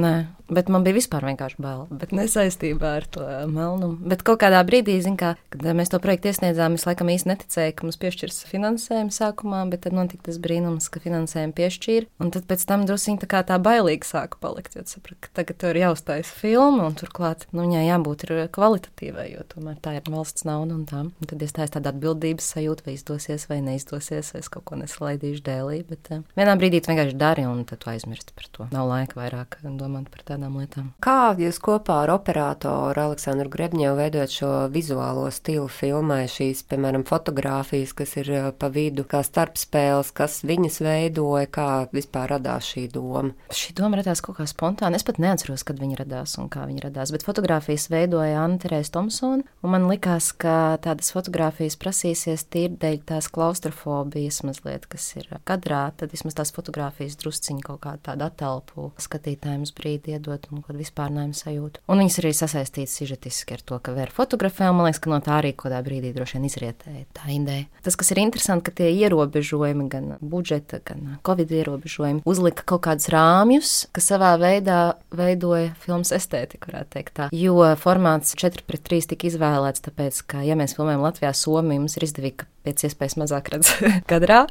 Nē, 0.00 0.16
Bet 0.48 0.70
man 0.72 0.84
bija 0.86 0.96
vispār 0.96 1.26
vienkārši 1.28 1.60
bail, 1.60 1.84
bet 1.92 2.12
ne 2.16 2.24
saistībā 2.30 2.94
ar 3.00 3.06
to 3.12 3.24
melnumu. 3.52 3.98
Bet 4.08 4.22
kaut 4.24 4.40
kādā 4.40 4.62
brīdī, 4.64 4.96
kā, 5.20 5.34
kad 5.52 5.66
mēs 5.76 5.92
to 5.92 6.00
projektu 6.00 6.30
iesniedzām, 6.30 6.78
es 6.78 6.86
laikam 6.88 7.10
īsti 7.12 7.28
neticēju, 7.28 7.74
ka 7.76 7.84
mums 7.84 8.00
piešķirs 8.00 8.40
finansējumu 8.48 9.12
sākumā, 9.12 9.60
bet 9.68 9.84
tad 9.84 9.96
notika 9.96 10.30
tas 10.30 10.40
brīnums, 10.40 10.88
ka 10.88 11.02
finansējumu 11.04 11.52
piešķīra. 11.58 12.08
Un 12.24 12.32
tad 12.32 12.48
pēc 12.48 12.64
tam 12.68 12.86
druskuļi 12.88 13.22
tā 13.24 13.28
kā 13.28 13.42
tā 13.50 13.58
bailīgi 13.60 14.08
sāka 14.08 14.40
palikt. 14.40 14.78
Jo 14.78 14.86
sapratu, 14.88 15.20
ka 15.26 15.34
tagad 15.42 15.60
tur 15.60 15.76
ir 15.76 15.82
jāuztais 15.82 16.32
filma, 16.32 16.88
un 16.88 16.96
turklāt 16.96 17.44
nu, 17.52 17.66
viņai 17.66 17.84
jābūt 17.84 18.26
kvalitatīvai, 18.56 19.28
jo 19.34 19.44
tomēr 19.52 19.76
tā 19.84 19.98
ir 19.98 20.08
valsts 20.08 20.48
nauda 20.48 20.76
un 20.78 20.88
tā. 20.88 21.04
Un 21.08 21.28
tad 21.28 21.44
es 21.44 21.52
tā 21.56 21.66
esmu 21.66 21.76
tāda 21.76 21.92
atbildības 21.92 22.48
sajūta, 22.54 22.86
vai 22.88 22.96
izdosies 22.96 23.46
vai 23.50 23.60
neizdosies, 23.64 24.32
vai 24.34 24.42
es 24.42 24.50
kaut 24.52 24.64
ko 24.68 24.80
nesalaidīšu 24.80 25.44
dēlī. 25.44 25.82
Bet 25.88 26.12
uh, 26.14 26.24
vienā 26.38 26.56
brīdī 26.60 26.80
tu 26.82 26.92
vienkārši 26.92 27.18
dari, 27.20 27.46
un 27.48 27.64
tad 27.68 27.82
tu 27.84 27.92
aizmirsti 27.92 28.36
par 28.36 28.50
to. 28.54 28.68
Nav 28.74 28.88
laika 28.90 29.20
vairāk 29.20 29.58
domāt 29.78 30.10
par 30.12 30.24
tādu 30.24 30.37
tādām 30.38 30.58
lietām. 30.60 30.88
Kā 31.02 31.34
jūs 31.38 31.58
kopā 31.62 32.04
ar 32.04 32.12
operatoru 32.14 33.02
Aleksandru 33.08 33.50
Grebņevu 33.52 33.96
veidojat 33.98 34.32
šo 34.32 34.50
vizuālo 34.72 35.26
stilu 35.34 35.68
filmai, 35.68 36.26
šīs, 36.30 36.64
piemēram, 36.70 37.04
fotogrāfijas, 37.08 37.94
kas 37.98 38.16
ir 38.20 38.30
eh, 38.30 38.48
pa 38.52 38.70
vidu, 38.72 39.04
kā 39.08 39.22
starpspēles, 39.26 40.12
kas 40.16 40.42
viņas 40.46 40.80
veidoja, 40.84 41.46
kā 41.50 41.68
vispār 41.92 42.34
radās 42.36 42.68
šī 42.72 42.88
doma? 42.94 43.34
Šī 43.54 43.74
doma 43.78 44.00
radās 44.00 44.22
kaut 44.24 44.38
kā 44.38 44.46
spontāni. 44.48 44.98
Es 44.98 45.06
pat 45.06 45.20
neatceros, 45.22 45.64
kad 45.66 45.80
viņa 45.80 46.02
radās 46.02 46.36
un 46.38 46.48
kā 46.52 46.64
viņa 46.68 46.86
radās, 46.88 47.12
bet 47.14 47.26
fotogrāfijas 47.26 47.88
veidoja 47.92 48.42
Anna 48.42 48.60
Terēs 48.62 48.92
Tomsona, 48.94 49.44
un 49.62 49.74
man 49.74 49.88
likās, 49.90 50.30
ka 50.32 50.78
tādas 50.84 51.12
fotogrāfijas 51.14 51.78
prasīsies 51.80 52.46
tīri 52.52 52.78
dēļ 52.80 53.00
tās 53.08 53.30
klaustrofobijas 53.32 54.42
mazliet, 54.46 54.86
kas 54.90 55.10
ir 55.18 55.30
kadrā, 55.48 55.88
tad 55.98 56.14
vismaz 56.14 56.36
tās 56.38 56.54
fotogrāfijas 56.54 57.18
drusciņi 57.20 57.64
kaut 57.66 57.82
kā 57.84 57.96
tādu 58.04 58.26
atelpu 58.28 58.90
skatītājiem 59.00 59.64
uz 59.66 59.72
brīdi 59.76 60.14
iedod 60.14 60.27
iedot 60.28 60.48
un 60.52 60.62
kādu 60.64 60.80
vispārnējumu 60.82 61.36
sajūtu. 61.36 61.82
Un 61.88 62.02
viņas 62.02 62.18
arī 62.22 62.32
sasaistītas 62.36 62.96
sižetiski 63.00 63.56
ar 63.56 63.62
to, 63.64 63.78
ka 63.82 63.94
vēra 63.96 64.12
fotografē, 64.14 64.68
un 64.70 64.78
man 64.78 64.88
liekas, 64.88 65.00
ka 65.02 65.12
no 65.12 65.20
tā 65.24 65.38
arī 65.40 65.54
kādā 65.56 65.80
brīdī 65.84 66.12
droši 66.14 66.38
vien 66.38 66.48
izrietēja 66.48 67.04
tā 67.16 67.30
ideja. 67.32 67.66
Tas, 67.84 67.96
kas 67.98 68.12
ir 68.12 68.22
interesanti, 68.22 68.66
ka 68.68 68.76
tie 68.80 68.90
ierobežojumi, 68.92 69.88
gan 69.92 70.10
budžeta, 70.20 70.82
gan 70.84 71.18
covid 71.26 71.54
ierobežojumi, 71.60 72.24
uzlika 72.28 72.66
kaut 72.68 72.84
kādus 72.88 73.10
rāmjus, 73.14 73.72
kas 73.96 74.10
savā 74.12 74.34
veidā 74.40 74.98
veidoja 75.14 75.72
filmas 75.82 76.12
estētiku, 76.16 76.72
varētu 76.72 76.94
teikt 76.96 77.16
tā. 77.18 77.30
Jo 77.34 77.72
formāts 77.80 78.36
4 78.38 78.66
pret 78.68 78.84
3 78.84 79.12
tika 79.14 79.30
izvēlēts, 79.30 79.84
tāpēc, 79.88 80.22
ka, 80.28 80.44
ja 80.46 80.58
mēs 80.58 80.76
filmējam 80.78 81.04
Latvijā, 81.06 81.32
Somiju, 81.36 81.86
mums 81.86 81.98
ir 81.98 82.08
izdevīgi, 82.08 82.42
ka 82.42 82.52
pēc 82.68 82.84
iespējas 82.88 83.16
mazāk 83.20 83.48
redz 83.54 83.70
kadrā. 84.10 84.44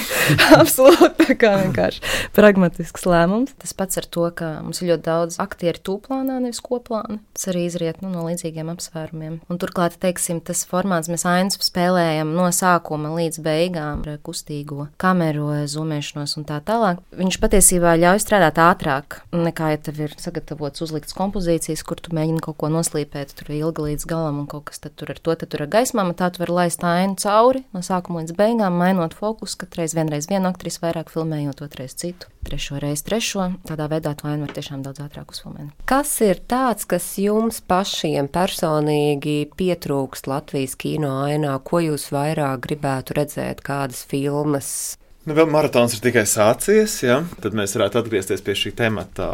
Absolūti 0.60 1.28
tā 1.28 1.36
kā 1.40 1.54
vienkārši 1.62 2.02
pragmatisks 2.36 3.06
lēmums. 3.08 3.54
Tas 3.62 3.74
pats 3.76 4.00
ar 4.00 4.08
to, 4.12 4.28
ka 4.36 4.54
mums 4.64 4.82
ir 4.82 4.92
ļoti 4.92 5.06
daudz 5.06 5.21
aktieru 5.42 5.80
tūplānā, 5.86 6.40
nevis 6.42 6.62
koplānā. 6.64 7.20
Tas 7.36 7.48
arī 7.52 7.66
izriet 7.68 8.02
nu, 8.02 8.10
no 8.12 8.24
līdzīgiem 8.26 8.70
apsvērumiem. 8.72 9.38
Un 9.48 9.60
turklāt, 9.62 9.96
teiksim, 10.02 10.40
tas 10.44 10.64
formāts 10.68 11.10
mēs 11.12 11.24
ainas 11.28 11.60
spēlējam 11.62 12.32
no 12.36 12.48
sākuma 12.54 13.12
līdz 13.14 13.40
beigām 13.44 14.02
ar 14.06 14.18
kustīgo 14.24 14.88
kameru, 15.02 15.50
zumēšanos 15.70 16.36
un 16.40 16.46
tā 16.48 16.58
tālāk. 16.66 17.02
Viņš 17.18 17.38
patiesībā 17.42 17.94
ļauj 18.00 18.22
strādāt 18.24 18.60
ātrāk 18.62 19.20
nekā, 19.34 19.72
ja 19.74 19.80
tev 19.82 20.00
ir 20.06 20.16
sagatavots 20.20 20.84
uzlikts 20.84 21.16
kompozīcijas, 21.16 21.84
kur 21.86 22.00
tu 22.02 22.14
mēģini 22.16 22.42
kaut 22.44 22.58
ko 22.62 22.72
noslīpēt, 22.72 23.36
tur 23.38 23.52
ilgi 23.54 23.88
līdz 23.88 24.08
galam 24.10 24.42
un 24.42 24.48
kaut 24.50 24.70
kas 24.70 24.82
tur 24.82 25.12
ar 25.12 25.20
to, 25.20 25.36
tad 25.38 25.52
tur 25.52 25.66
ar 25.66 25.72
gaismām, 25.72 26.12
tā 26.18 26.30
tu 26.32 26.42
vari 26.42 26.58
laist 26.62 26.84
ainu 26.86 27.18
cauri 27.20 27.64
no 27.74 27.84
sākuma 27.84 28.22
līdz 28.22 28.36
beigām, 28.38 28.78
mainot 28.80 29.16
fokusu, 29.16 29.60
katreiz 29.64 29.96
vienreiz 29.96 30.28
vienu 30.30 30.50
aktrisi 30.50 30.82
vairāk 30.82 31.12
filmējot, 31.12 31.64
otrais 31.64 31.96
citu, 31.98 32.30
trešo 32.46 32.80
reizi 32.82 33.06
trešo. 33.08 33.50
Tādā 33.68 33.88
veidā 33.92 34.14
to 34.18 34.30
ainu 34.30 34.46
var 34.46 34.56
tiešām 34.56 34.84
daudz 34.86 35.04
ātrāk 35.04 35.11
ātrāk 35.12 35.34
uzfilmēt. 35.34 35.76
Kas 35.88 36.14
ir 36.24 36.40
tāds, 36.48 36.88
kas 36.88 37.04
jums 37.20 37.60
pašiem 37.68 38.30
personīgi 38.32 39.44
pietrūkst 39.58 40.28
Latvijas 40.30 40.74
kino 40.80 41.12
ainā? 41.26 41.58
Ko 41.64 41.82
jūs 41.84 42.08
vairāk 42.14 42.64
gribētu 42.64 43.20
redzēt, 43.20 43.60
kādas 43.66 44.02
filmas? 44.08 44.96
Nu, 45.22 45.36
vēl 45.38 45.46
maratons 45.52 45.92
ir 45.94 46.00
tikai 46.02 46.24
sācies, 46.26 46.96
ja? 47.04 47.20
tad 47.44 47.54
mēs 47.54 47.76
varētu 47.76 48.00
atgriezties 48.00 48.42
pie 48.42 48.56
šī 48.58 48.72
temata 48.80 49.28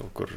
kaut 0.00 0.10
kur. 0.16 0.32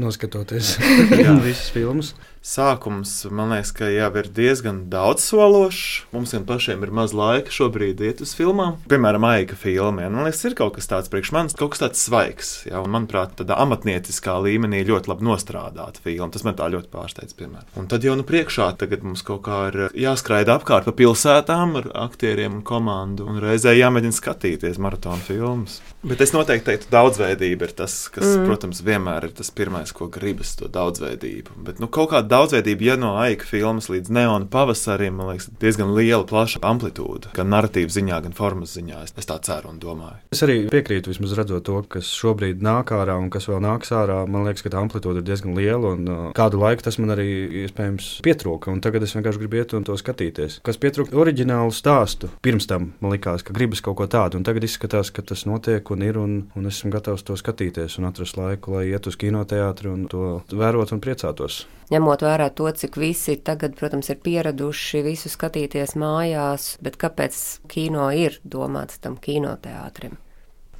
Noskatoties 0.00 0.78
visas 1.44 1.68
filmas 1.74 2.14
sākums, 2.48 3.12
man 3.30 3.52
liekas, 3.52 3.72
ka 3.76 3.88
jau 3.92 4.08
ir 4.20 4.28
diezgan 4.34 4.80
daudz 4.92 5.26
sološs. 5.28 6.08
Mums 6.14 6.32
gan 6.34 6.46
pašiem 6.48 6.84
ir 6.86 6.92
maz 6.94 7.12
laika 7.16 7.52
šobrīd 7.52 8.00
iet 8.04 8.22
uz 8.24 8.32
filmām. 8.38 8.78
Piemēram, 8.88 9.26
Aika 9.28 9.58
filmiem. 9.58 10.14
Man 10.14 10.24
liekas, 10.24 10.44
ir 10.48 10.56
kaut 10.58 10.78
kas 10.78 10.88
tāds 10.88 11.12
priekš 11.12 11.32
manis, 11.36 11.56
kaut 11.58 11.74
kas 11.74 11.82
tāds 11.82 12.04
svaigs. 12.06 12.52
Jā, 12.68 12.80
un, 12.80 12.92
manuprāt, 12.94 13.34
tādā 13.38 13.58
amatnieciskā 13.60 14.38
līmenī 14.44 14.80
ļoti 14.88 15.12
labi 15.12 15.28
nostrādāta 15.28 16.02
filma. 16.04 16.30
Tas 16.32 16.46
man 16.46 16.56
tā 16.58 16.70
ļoti 16.72 16.90
pārsteidz, 16.92 17.36
piemēram. 17.38 17.68
Un 17.80 17.90
tad 17.92 18.06
jau 18.06 18.16
nu 18.18 18.24
priekšā 18.28 18.70
tagad 18.80 19.04
mums 19.04 19.24
kaut 19.26 19.44
kā 19.48 19.60
ir 19.68 19.78
jāskraida 19.98 20.56
apkārt 20.56 20.88
pa 20.88 20.96
pilsētām 20.96 21.76
ar 21.82 21.90
aktieriem 22.08 22.60
un 22.60 22.64
komandu, 22.66 23.28
un 23.28 23.42
reizē 23.44 23.76
jāmēģina 23.76 24.16
skatīties 24.16 24.80
maratona 24.82 25.20
filmas. 25.26 25.80
Bet 26.06 26.22
es 26.22 26.30
noteikti 26.30 26.70
teiktu, 26.70 26.88
ka 26.88 26.94
daudzveidība 27.00 27.66
ir 27.66 27.72
tas, 27.76 27.94
kas, 28.14 28.24
mm. 28.24 28.44
protams, 28.46 28.82
vienmēr 28.86 29.28
ir 29.28 29.32
tas 29.34 29.50
pirmais, 29.50 29.90
ko 29.92 30.06
gribas, 30.12 30.54
to 30.56 30.68
daudzveidību. 30.70 31.58
Bet 31.66 31.82
nu, 31.82 31.88
kaut 31.90 32.12
kāda 32.12 32.37
daudzveidība, 32.38 32.86
ja 32.86 32.96
no 33.00 33.14
aika 33.18 33.46
filmas 33.48 33.88
līdz 33.90 34.12
neona 34.14 34.46
pavasarim, 34.50 35.16
man 35.18 35.32
liekas, 35.32 35.48
diezgan 35.60 35.92
liela, 35.96 36.24
plaša 36.28 36.62
amplitūda. 36.66 37.32
Gan 37.36 37.50
narratīvas 37.52 37.96
ziņā, 37.98 38.20
gan 38.26 38.36
formas 38.36 38.74
ziņā. 38.76 39.02
Es 39.08 39.28
tā 39.28 39.38
ceru 39.44 39.72
un 39.72 39.80
domāju. 39.82 40.20
Es 40.34 40.42
arī 40.46 40.60
piekrītu, 40.70 41.12
vismaz 41.12 41.34
redzot 41.38 41.66
to, 41.66 41.80
kas 41.90 42.10
šobrīd 42.14 42.62
nāk 42.64 42.92
ārā 42.94 43.16
un 43.18 43.30
kas 43.34 43.48
vēl 43.50 43.62
nāks 43.64 43.92
ārā. 43.94 44.20
Man 44.30 44.46
liekas, 44.46 44.64
ka 44.64 44.72
tā 44.74 44.82
amplitūda 44.82 45.22
ir 45.22 45.26
diezgan 45.26 45.56
liela 45.58 45.94
un 45.96 46.10
uh, 46.12 46.26
kādu 46.36 46.60
laiku 46.62 46.86
tas 46.86 47.00
man 47.02 47.14
arī 47.16 47.28
iespējams 47.64 48.10
pietrūka. 48.26 48.74
Tagad 48.84 49.06
es 49.06 49.16
vienkārši 49.16 49.42
gribu 49.42 49.58
iet 49.60 49.74
un 49.76 49.86
to 49.88 49.96
skatīties. 49.98 50.60
Kas 50.66 50.80
pietrūka 50.80 51.16
oriģinālu 51.18 51.74
stāstu. 51.74 52.30
Pirms 52.44 52.68
tam 52.70 52.92
man 53.02 53.14
likās, 53.16 53.44
ka 53.46 53.56
gribas 53.56 53.82
kaut 53.84 53.98
ko 53.98 54.08
tādu, 54.10 54.38
un 54.38 54.46
tagad 54.46 54.66
izskatās, 54.68 55.10
ka 55.14 55.24
tas 55.26 55.46
notiek 55.48 55.90
un 55.94 56.04
ir, 56.06 56.20
un, 56.20 56.38
un 56.58 56.70
esmu 56.70 56.92
gatavs 56.94 57.26
to 57.26 57.36
skatīties 57.38 57.98
un 57.98 58.10
atrast 58.10 58.38
laiku, 58.38 58.76
lai 58.76 58.88
iet 58.92 59.10
uz 59.10 59.18
kinoteātri 59.18 59.90
un 59.90 60.06
to 60.10 60.38
vērot 60.52 60.94
un 60.94 61.02
priecātos 61.02 61.64
ņemot 61.92 62.22
vērā 62.26 62.50
to, 62.54 62.68
cik 62.70 62.98
visi 63.00 63.38
tagad, 63.40 63.76
protams, 63.78 64.10
ir 64.12 64.20
pieraduši 64.24 65.02
visu 65.06 65.32
skatīties 65.32 65.96
mājās, 65.98 66.74
bet 66.84 67.00
kāpēc 67.00 67.42
kino 67.72 68.10
ir 68.12 68.40
domāts 68.44 69.00
tam 69.02 69.16
kinoteātrim? 69.16 70.18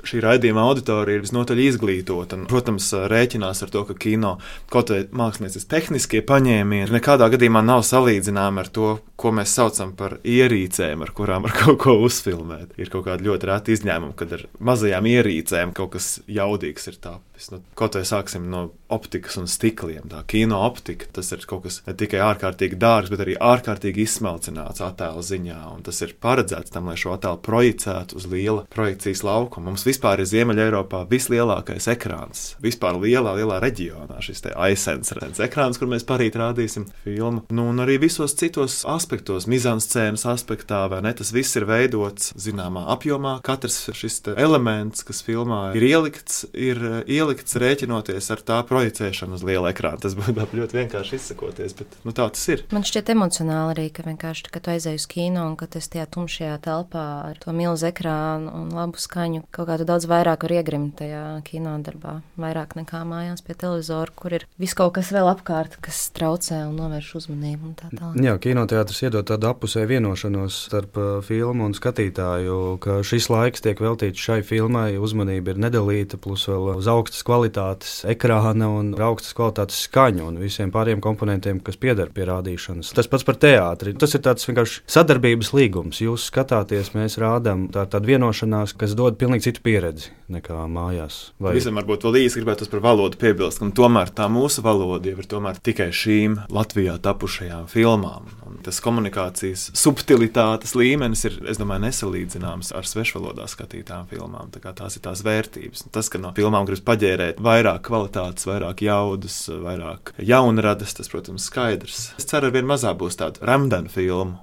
Šī 0.07 0.23
raidījuma 0.25 0.65
auditorija 0.69 1.19
ir 1.19 1.25
visnotaļ 1.25 1.63
izglītota. 1.65 2.39
Un, 2.39 2.47
protams, 2.51 2.91
rēķinās 3.11 3.65
ar 3.65 3.73
to, 3.75 3.85
ka 3.89 3.97
kino 3.99 4.37
kaut 4.71 4.93
kādā 4.93 5.09
mākslinieckā 5.19 5.65
tehniskie 5.75 6.23
paņēmieni 6.27 6.95
nekādā 6.95 7.29
gadījumā 7.33 7.63
nav 7.67 7.85
salīdzināmi 7.87 8.63
ar 8.63 8.73
to, 8.73 8.93
ko 9.19 9.33
mēs 9.35 9.53
saucam 9.59 9.93
par 9.99 10.19
ierīcēm, 10.23 11.03
ar 11.03 11.11
kurām 11.17 11.47
var 11.47 11.55
kaut 11.63 11.81
ko 11.83 11.97
uzfilmēt. 12.07 12.77
Ir 12.79 12.93
kaut 12.93 13.09
kāda 13.09 13.27
ļoti 13.27 13.51
reta 13.51 13.75
izņēmuma, 13.75 14.15
kad 14.19 14.37
ar 14.39 14.45
mazajām 14.71 15.09
ierīcēm 15.11 15.75
kaut 15.77 15.97
kas 15.97 16.11
jaudīgs 16.31 16.91
ir 16.93 17.01
tāpis. 17.03 17.51
Nu, 17.53 17.61
kaut 17.79 17.99
vai 17.99 18.05
sāksim 18.07 18.47
no 18.53 18.69
optikas 18.95 19.39
un 19.41 19.49
stikliem. 19.51 20.07
Tā 20.11 20.23
kino 20.31 20.61
optika 20.67 21.09
tas 21.19 21.33
ir 21.35 21.43
kaut 21.49 21.67
kas 21.67 21.81
ne 21.87 21.95
tikai 21.99 22.23
ārkārtīgi 22.25 22.79
dārgs, 22.79 23.11
bet 23.13 23.25
arī 23.25 23.35
ārkārtīgi 23.43 24.07
izsmalcināts 24.07 24.85
attēlu 24.85 25.25
ziņā. 25.25 25.59
Un 25.75 25.85
tas 25.87 25.99
ir 26.07 26.15
paredzēts 26.23 26.75
tam, 26.75 26.91
lai 26.91 26.97
šo 27.01 27.17
attēlu 27.17 27.43
projicētu 27.45 28.19
uz 28.19 28.29
liela 28.31 28.65
projekcijas 28.73 29.25
laukuma. 29.27 29.69
Mums 29.73 29.88
vispār 29.89 30.23
ir 30.23 30.29
Ziemeļā 30.29 30.69
Eiropā 30.69 31.05
vislielākais 31.11 31.89
ekrāns. 31.93 32.53
Vispār 32.65 32.99
lielā, 33.01 33.35
lielā 33.39 33.59
reģionā 33.65 34.21
šis 34.25 34.45
aizsens 34.55 35.13
ekrāns, 35.43 35.81
kur 35.81 35.91
mēs 35.91 36.07
parīt 36.09 36.37
rādīsim 36.39 36.87
filmu. 37.05 37.45
Nu, 37.55 37.69
un 37.73 37.83
arī 37.85 37.99
visos 38.03 38.37
citos 38.39 38.81
aspektos 38.89 39.49
mizanscēnas 39.51 40.27
aspektā, 40.29 40.85
vai 40.93 41.01
ne? 41.05 41.15
Tas 41.17 41.33
viss 41.35 41.57
ir 41.59 41.67
veidots 41.69 42.33
zināmā 42.39 42.85
apjomā. 42.95 43.39
Katrs 43.47 43.81
šis 43.97 44.21
elements, 44.37 45.05
kas 45.07 45.23
filmā 45.25 45.61
ir 45.79 45.87
ielikts, 45.89 46.45
ir 46.53 46.81
eh, 46.83 46.99
ielikts 47.19 47.57
rēķinoties 47.61 48.31
ar 48.35 48.45
tā 48.47 48.61
projicēšanu 48.69 49.39
uz 49.39 49.45
liela 49.47 49.73
ekrāna. 49.73 50.01
Tas 50.03 50.17
būtu 50.19 50.47
ļoti 50.59 50.79
vienkārši 50.81 51.19
izsakoties, 51.19 51.77
bet 51.79 51.99
nu, 52.05 52.15
tā 52.17 52.29
tas 52.35 52.45
ir. 52.53 52.65
Man 52.75 52.87
šķiet 52.87 53.13
emocionāli 53.15 53.75
arī, 53.75 53.87
ka 53.95 54.05
vienkārši, 54.07 54.51
kad 54.55 54.71
aizej 54.75 54.99
uz 55.01 55.09
kino 55.11 55.47
un 55.49 55.57
ka 55.59 55.69
tas 55.71 55.89
tajā 55.91 56.09
tumšajā 56.15 56.59
telpā 56.65 57.07
ar 57.31 57.41
to 57.43 57.55
milzu 57.57 57.89
ekrānu 57.91 58.53
un 58.63 58.73
labu 58.75 59.01
skaņu, 59.01 59.47
kaut 59.55 59.71
kā 59.71 59.78
tu 59.79 59.87
daudz 59.89 60.09
vairāk 60.11 60.45
var 60.47 60.55
iegrimt 60.59 60.97
tajā 61.01 61.23
kino 61.47 61.75
darbā. 61.85 62.19
Vairāk 62.41 62.75
nekā 62.79 63.03
mājās 63.09 63.45
pie 63.47 63.57
televizora, 63.59 64.13
kur 64.19 64.37
ir 64.39 64.47
viss 64.61 64.77
kaut 64.79 64.97
kas 64.99 65.13
vēl 65.15 65.31
apkārt, 65.31 65.79
kas 65.85 66.01
traucē 66.17 66.65
un 66.69 66.77
novērš 66.81 67.15
uzmanību 67.23 67.71
un 67.71 67.77
tā 67.79 67.91
tālāk. 67.93 68.19
Jā, 68.25 68.35
kinoteātris 68.43 69.03
iedod 69.07 69.29
tādu 69.29 69.51
apusēju 69.51 69.91
vienošanos 69.93 70.59
starp 70.69 70.99
uh, 70.99 71.09
filmu 71.25 71.69
un 71.69 71.77
skatītāju, 71.77 72.59
ka 72.83 73.01
šis 73.07 73.31
laiks 73.33 73.65
tiek 73.65 73.81
veltīts 73.83 74.23
šai 74.29 74.41
filmai, 74.47 74.91
uzmanība 75.01 75.55
ir 75.55 75.63
nedalīta, 75.69 76.21
plus 76.23 76.49
vēl 76.51 76.75
uz 76.77 76.91
augstas 76.91 77.25
kvalitātes 77.27 78.03
ekrāna 78.09 78.71
un 78.79 78.93
augstas 78.95 79.37
kvalitātes 79.39 79.83
skaņu 79.87 80.29
un 80.31 80.41
visiem 80.43 80.73
pārējiem 80.75 81.03
komponentiem, 81.05 81.63
kas 81.65 81.79
pieder 81.81 82.13
pie 82.15 82.27
rādīšanas. 82.29 82.93
Tas 82.97 83.11
pats 83.11 83.27
par 83.27 83.39
teātri. 83.41 83.95
Tas 83.99 84.15
ir 84.17 84.25
tāds 84.25 84.47
vienkārši 84.49 84.83
sadarbības 84.91 85.53
līgums. 85.57 86.03
Jūs 86.03 86.29
skatāties, 86.31 86.93
mēs 86.97 87.19
rādām 87.21 87.69
tā, 87.75 87.85
tādu 87.91 88.13
vienošanās, 88.13 88.75
kas 88.79 88.97
dod 88.99 89.19
pilnīgi 89.21 89.49
citu 89.49 89.65
pieredzi 89.69 90.15
nekā 90.33 90.65
mājās. 90.69 91.19
Vai... 91.41 91.55
Visam 91.57 91.79
varbūt 91.79 92.05
vēl 92.05 92.19
īsi 92.23 92.41
gribētu 92.41 92.69
par 92.73 92.83
valodu 92.85 93.19
piebilst, 93.21 93.63
un 93.65 93.73
tomēr 93.77 94.11
tā 94.13 94.29
mūsu 94.33 94.63
valoda 94.65 95.09
jau 95.09 95.23
ir 95.23 95.61
tikai 95.65 95.89
šīm 95.95 96.37
Latvijā 96.53 96.99
tapušajām 97.05 97.69
filmām. 97.73 98.29
Un 98.49 98.59
tas 98.65 98.81
komunikācijas 98.85 99.69
subtilitātes 99.79 100.75
līmenis 100.77 101.25
ir, 101.29 101.39
es 101.49 101.61
domāju, 101.61 101.87
nesalīdzināms 101.87 102.75
ar 102.77 102.89
svešvalodā 102.89 103.49
skatītām 103.49 104.09
filmām. 104.13 104.53
Tā 104.53 104.75
tās 104.77 104.99
ir 104.99 105.05
tās 105.09 105.25
vērtības. 105.25 105.89
Tas, 105.95 106.13
ka 106.13 106.21
no 106.21 106.35
filmām 106.37 106.69
gribas 106.69 106.85
paģērēt 106.89 107.43
vairāk 107.45 107.87
kvalitātes, 107.89 108.49
vairāk 108.49 108.85
jaudas, 108.85 109.41
vairāk 109.49 110.15
jaunradas, 110.21 110.97
tas, 110.99 111.09
protams, 111.13 111.49
skaidrs. 111.49 112.13
Es 112.21 112.29
ceru, 112.29 112.53
ka 112.53 112.61
vien 112.61 112.69
mazāk 112.69 113.01
būs 113.01 113.21
tādu 113.21 113.45
Ramdana 113.49 113.93
filmu. 113.93 114.37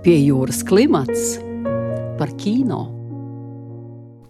Pie 0.00 0.16
jūras 0.16 0.62
klimats 0.64 1.49
par 2.20 2.36
kino. 2.36 2.99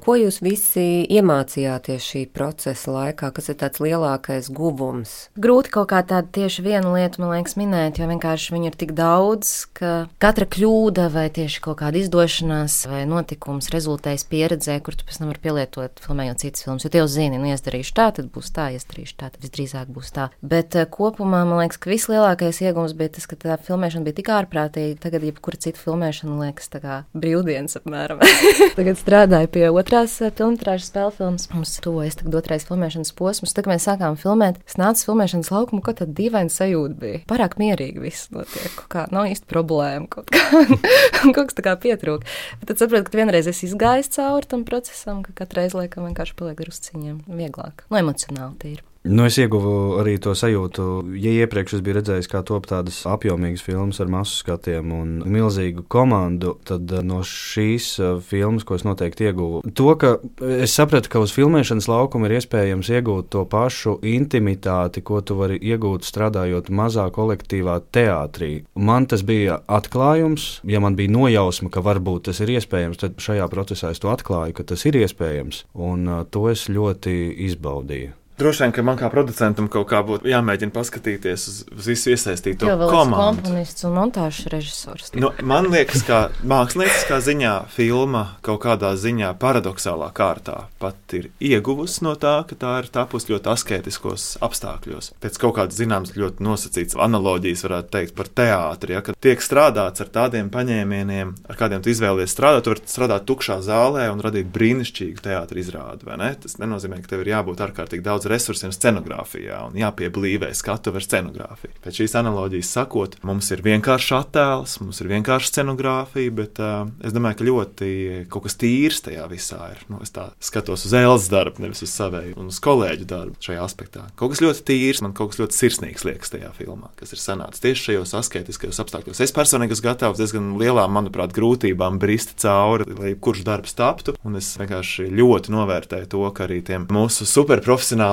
Ko 0.01 0.15
jūs 0.17 0.41
visi 0.41 1.05
iemācījāties 1.13 2.07
šī 2.13 2.23
procesa 2.33 2.95
laikā, 2.95 3.29
kas 3.37 3.51
ir 3.53 3.59
tāds 3.61 3.83
lielākais 3.85 4.49
guvums? 4.57 5.13
Grūti 5.37 5.73
kaut 5.75 5.91
kā 5.93 6.01
tādu 6.09 6.33
tieši 6.41 6.65
vienu 6.65 6.95
lietu, 6.95 7.21
man 7.21 7.35
liekas, 7.35 7.57
minēt, 7.61 8.01
jo 8.01 8.09
vienkārši 8.09 8.55
viņu 8.55 8.71
ir 8.71 8.79
tik 8.81 8.95
daudz, 8.97 9.53
ka 9.77 9.93
katra 10.23 10.49
kļūda 10.49 11.11
vai 11.13 11.27
tieši 11.37 11.61
kaut 11.67 11.83
kāda 11.83 12.01
izdošanās 12.01 12.79
vai 12.89 13.03
notikums 13.09 13.69
rezultējas 13.75 14.25
pieredzē, 14.31 14.79
kur 14.85 14.97
tu 14.97 15.05
pēc 15.05 15.21
tam 15.21 15.31
vari 15.31 15.45
pielietot, 15.45 16.01
filmējot 16.07 16.45
citas 16.47 16.65
filmas. 16.65 16.87
Jo 16.87 16.93
tie 16.95 17.03
jau 17.03 17.11
zini, 17.13 17.37
nu, 17.37 17.51
iedarīšu 17.53 17.95
tā, 18.01 18.09
tad 18.17 18.33
būs 18.33 18.51
tā, 18.57 18.71
iedarīšu 18.79 19.19
tā, 19.21 19.31
tad 19.35 19.45
visdrīzāk 19.45 19.93
būs 19.93 20.15
tā. 20.17 20.31
Bet 20.41 20.79
uh, 20.81 20.89
kopumā 20.89 21.45
man 21.45 21.61
liekas, 21.61 21.81
ka 21.81 21.93
vislielākais 21.93 22.63
iegums 22.65 22.97
bija 22.97 23.13
tas, 23.19 23.29
ka 23.29 23.37
tā 23.37 23.61
filmēšana 23.69 24.09
bija 24.09 24.21
tik 24.23 24.33
ārprātīga. 24.33 24.99
Tagad 25.05 25.29
jebkura 25.29 25.61
cita 25.61 25.81
filmēšana 25.85 26.41
liekas 26.47 26.73
tā 26.73 26.81
kā 26.83 26.99
brīvdienas 27.13 27.79
apmēram. 27.81 28.25
Tagad 28.79 28.99
strādāju 29.01 29.51
pie 29.53 29.67
otrā 29.71 29.90
otrās 29.91 30.15
eh, 30.23 30.31
filmas 30.37 30.87
spēļu 30.87 31.13
filmas. 31.17 31.47
Mums 31.51 31.73
tuvojas 31.83 32.19
tagad 32.21 32.37
otrais 32.39 32.67
filmēšanas 32.69 33.13
posms. 33.19 33.55
Tad, 33.55 33.67
kad 33.67 33.73
mēs 33.75 33.87
sākām 33.89 34.19
filmēt, 34.21 34.61
es 34.69 34.79
nācu 34.79 35.09
filmēšanas 35.09 35.51
laukumu, 35.51 35.83
kaut 35.85 36.01
kāda 36.01 36.15
dīvaina 36.21 36.53
sajūta 36.53 36.99
bija. 37.01 37.23
Pārāk 37.31 37.57
mierīgi 37.61 38.03
viss 38.03 38.31
notiek. 38.35 38.85
Kā, 38.93 39.07
nav 39.15 39.31
īsti 39.33 39.51
problēma. 39.51 40.07
Kaut, 40.13 40.31
kā, 40.31 40.63
kaut 41.35 41.51
kas 41.51 41.59
tā 41.59 41.67
kā 41.67 41.75
pietrūka. 41.81 42.29
Bet 42.61 42.73
tad 42.73 42.85
saprotu, 42.85 43.11
ka 43.11 43.23
vienreiz 43.23 43.51
es 43.51 43.65
izgāju 43.67 44.07
cauri 44.15 44.51
tam 44.51 44.67
procesam, 44.69 45.25
ka 45.27 45.35
katru 45.43 45.65
reizi 45.65 45.81
laikam 45.81 46.07
vienkārši 46.07 46.39
paliek 46.39 46.63
drusciņiem 46.63 47.25
vieglāk. 47.27 47.87
No 47.89 47.99
nu, 47.99 48.05
emocionāli 48.05 48.57
tīri. 48.63 48.90
Nu, 49.01 49.25
es 49.25 49.39
ieguvu 49.41 49.97
arī 49.97 50.19
to 50.21 50.35
sajūtu, 50.37 50.83
ja 51.17 51.31
iepriekš 51.41 51.79
es 51.79 51.83
biju 51.85 51.97
redzējis, 51.97 52.27
kā 52.29 52.43
top 52.45 52.67
tādas 52.69 52.99
apjomīgas 53.09 53.63
filmas 53.65 53.97
ar 54.05 54.11
masu 54.13 54.43
skatiem 54.43 54.93
un 54.93 55.15
milzīgu 55.25 55.87
komandu, 55.89 56.59
tad 56.69 56.93
eh, 56.93 57.01
no 57.01 57.23
šīs 57.25 57.87
eh, 57.97 58.11
filmas, 58.21 58.67
ko 58.69 58.77
es 58.77 58.85
noteikti 58.85 59.31
ieguvu, 59.31 59.63
to, 59.73 59.89
ka 59.97 60.13
es 60.61 60.77
sapratu, 60.77 61.09
ka 61.15 61.25
uz 61.25 61.33
filmēšanas 61.33 61.89
laukuma 61.89 62.29
ir 62.29 62.37
iespējams 62.43 62.93
iegūt 62.93 63.33
to 63.33 63.47
pašu 63.49 63.97
intimitāti, 64.05 65.01
ko 65.01 65.25
tu 65.25 65.39
vari 65.41 65.57
iegūt 65.57 66.05
strādājot 66.05 66.69
mazā 66.69 67.09
kolektīvā 67.09 67.81
teātrī. 67.97 68.53
Man 68.77 69.09
tas 69.09 69.25
bija 69.25 69.63
atklājums, 69.65 70.59
ja 70.69 70.85
man 70.85 71.01
bija 71.01 71.17
nojausma, 71.17 71.73
ka 71.73 71.81
varbūt 71.89 72.29
tas 72.29 72.45
ir 72.45 72.53
iespējams, 72.59 73.01
tad 73.01 73.17
šajā 73.17 73.49
procesā 73.49 73.97
es 73.97 74.05
to 74.05 74.13
atklāju, 74.13 74.61
ka 74.61 74.71
tas 74.75 74.85
ir 74.85 75.01
iespējams, 75.01 75.65
un 75.89 76.05
uh, 76.05 76.25
to 76.29 76.51
es 76.53 76.69
ļoti 76.69 77.17
izbaudīju. 77.49 78.19
Droši 78.41 78.65
vien, 78.65 78.73
ka 78.73 78.83
man 78.87 78.97
kā 78.97 79.11
producentam 79.13 79.69
kaut 79.69 79.91
kā 79.91 80.01
būtu 80.07 80.29
jāmēģina 80.31 80.73
paskatīties 80.73 81.43
uz, 81.51 81.57
uz 81.77 81.89
visu 81.91 82.15
iesaistīto 82.15 82.65
esi 82.65 82.87
komandu. 82.89 83.19
komponists 83.21 83.85
un 83.85 83.97
montāžas 83.99 84.47
režisors. 84.55 85.11
Nu, 85.13 85.29
man 85.45 85.69
liekas, 85.69 86.07
ka 86.09 86.21
mākslinieckā 86.49 87.19
ziņā 87.27 87.53
filma 87.75 88.23
kaut 88.47 88.63
kādā 88.65 88.95
ziņā 88.97 89.35
paradoxālā 89.43 90.09
kārtā 90.17 90.57
pat 90.81 91.17
ir 91.19 91.29
ieguvusi 91.37 92.07
no 92.07 92.15
tā, 92.17 92.39
ka 92.49 92.57
tā 92.57 92.73
ir 92.81 92.89
tapusi 92.95 93.35
ļoti 93.35 93.53
asketiskos 93.53 94.31
apstākļos. 94.41 95.13
Pēc 95.21 95.37
kaut 95.43 95.59
kādas 95.59 95.77
zināmas 95.77 96.17
ļoti 96.17 96.41
nosacītas 96.47 96.97
analoģijas 96.97 97.67
varētu 97.67 97.93
teikt 97.93 98.17
par 98.17 98.33
teātri, 98.41 98.97
ja, 98.97 99.05
kad 99.05 99.21
tiek 99.21 99.45
strādāts 99.45 100.01
ar 100.01 100.09
tādiem 100.17 100.49
paņēmieniem, 100.55 101.35
ar 101.45 101.61
kādiem 101.61 101.85
tu 101.85 101.93
izvēlies 101.93 102.33
strādāt. 102.33 102.65
Tu 102.65 102.73
vari 102.73 102.89
strādāt 102.89 103.29
tukšā 103.29 103.61
zālē 103.69 104.09
un 104.15 104.25
radīt 104.25 104.49
brīnišķīgu 104.55 105.29
teātris 105.29 105.69
izrādi. 105.69 106.07
vai 106.09 106.17
ne? 106.21 106.33
Tas 106.41 106.57
nenozīmē, 106.63 107.03
ka 107.03 107.13
tev 107.13 107.25
ir 107.25 107.35
jābūt 107.35 107.61
ārkārtīgi 107.67 108.07
daudz 108.07 108.30
resursiem 108.31 108.73
scenogrāfijā 108.75 109.63
un 109.69 109.79
jāpieblīvē 109.81 110.53
skatu 110.57 110.95
ar 110.95 111.05
scenogrāfiju. 111.05 111.77
Pēc 111.85 112.03
šīs 112.03 112.17
analoģijas 112.21 112.73
sakot, 112.79 113.17
mums 113.27 113.51
ir 113.55 113.65
vienkāršs 113.67 114.13
attēls, 114.21 114.79
mums 114.83 115.01
ir 115.03 115.11
vienkārša 115.13 115.53
scenogrāfija, 115.53 116.35
bet 116.37 116.61
uh, 116.63 116.89
es 117.05 117.15
domāju, 117.17 117.41
ka 117.41 117.49
ļoti 117.51 117.91
kaut 118.33 118.47
kas 118.47 118.59
tīrs 118.61 119.03
tajā 119.07 119.27
visā 119.31 119.61
ir. 119.75 119.85
Nu, 119.91 120.01
es 120.05 120.15
skatos 120.45 120.87
uz 120.89 120.95
Elzas 120.97 121.31
darbu, 121.33 121.65
nevis 121.65 121.83
uz 121.85 121.93
savēju 121.95 122.37
un 122.41 122.51
uz 122.53 122.61
kolēģu 122.63 123.09
darbu 123.11 123.41
šajā 123.45 123.65
aspektā. 123.65 124.07
Kaut 124.19 124.35
kas 124.35 124.43
ļoti 124.45 124.65
tīrs, 124.71 125.03
man 125.05 125.15
kaut 125.17 125.33
kas 125.33 125.41
ļoti 125.43 125.59
sirsnīgs 125.59 126.07
liekas 126.07 126.33
tajā 126.35 126.51
filmā, 126.57 126.91
kas 127.01 127.15
ir 127.15 127.23
sanācis 127.23 127.63
tieši 127.65 127.87
šajos 127.89 128.15
asketiskajos 128.21 128.81
apstākļos. 128.85 129.23
Es 129.25 129.35
personīgi 129.35 129.77
esmu 129.77 129.89
gatavs 129.89 130.21
diezgan 130.21 130.53
lielām, 130.61 130.93
manuprāt, 130.97 131.35
grūtībām 131.37 131.99
brist 132.03 132.35
cauri, 132.43 132.87
lai 132.99 133.15
kurš 133.21 133.45
darbs 133.47 133.77
taptu, 133.79 134.17
un 134.27 134.39
es 134.41 134.53
vienkārši 134.61 135.09
ļoti 135.15 135.55
novērtēju 135.55 136.11
to, 136.13 136.25
ka 136.37 136.47
arī 136.47 136.61
tiem 136.67 136.87
mūsu 136.93 137.27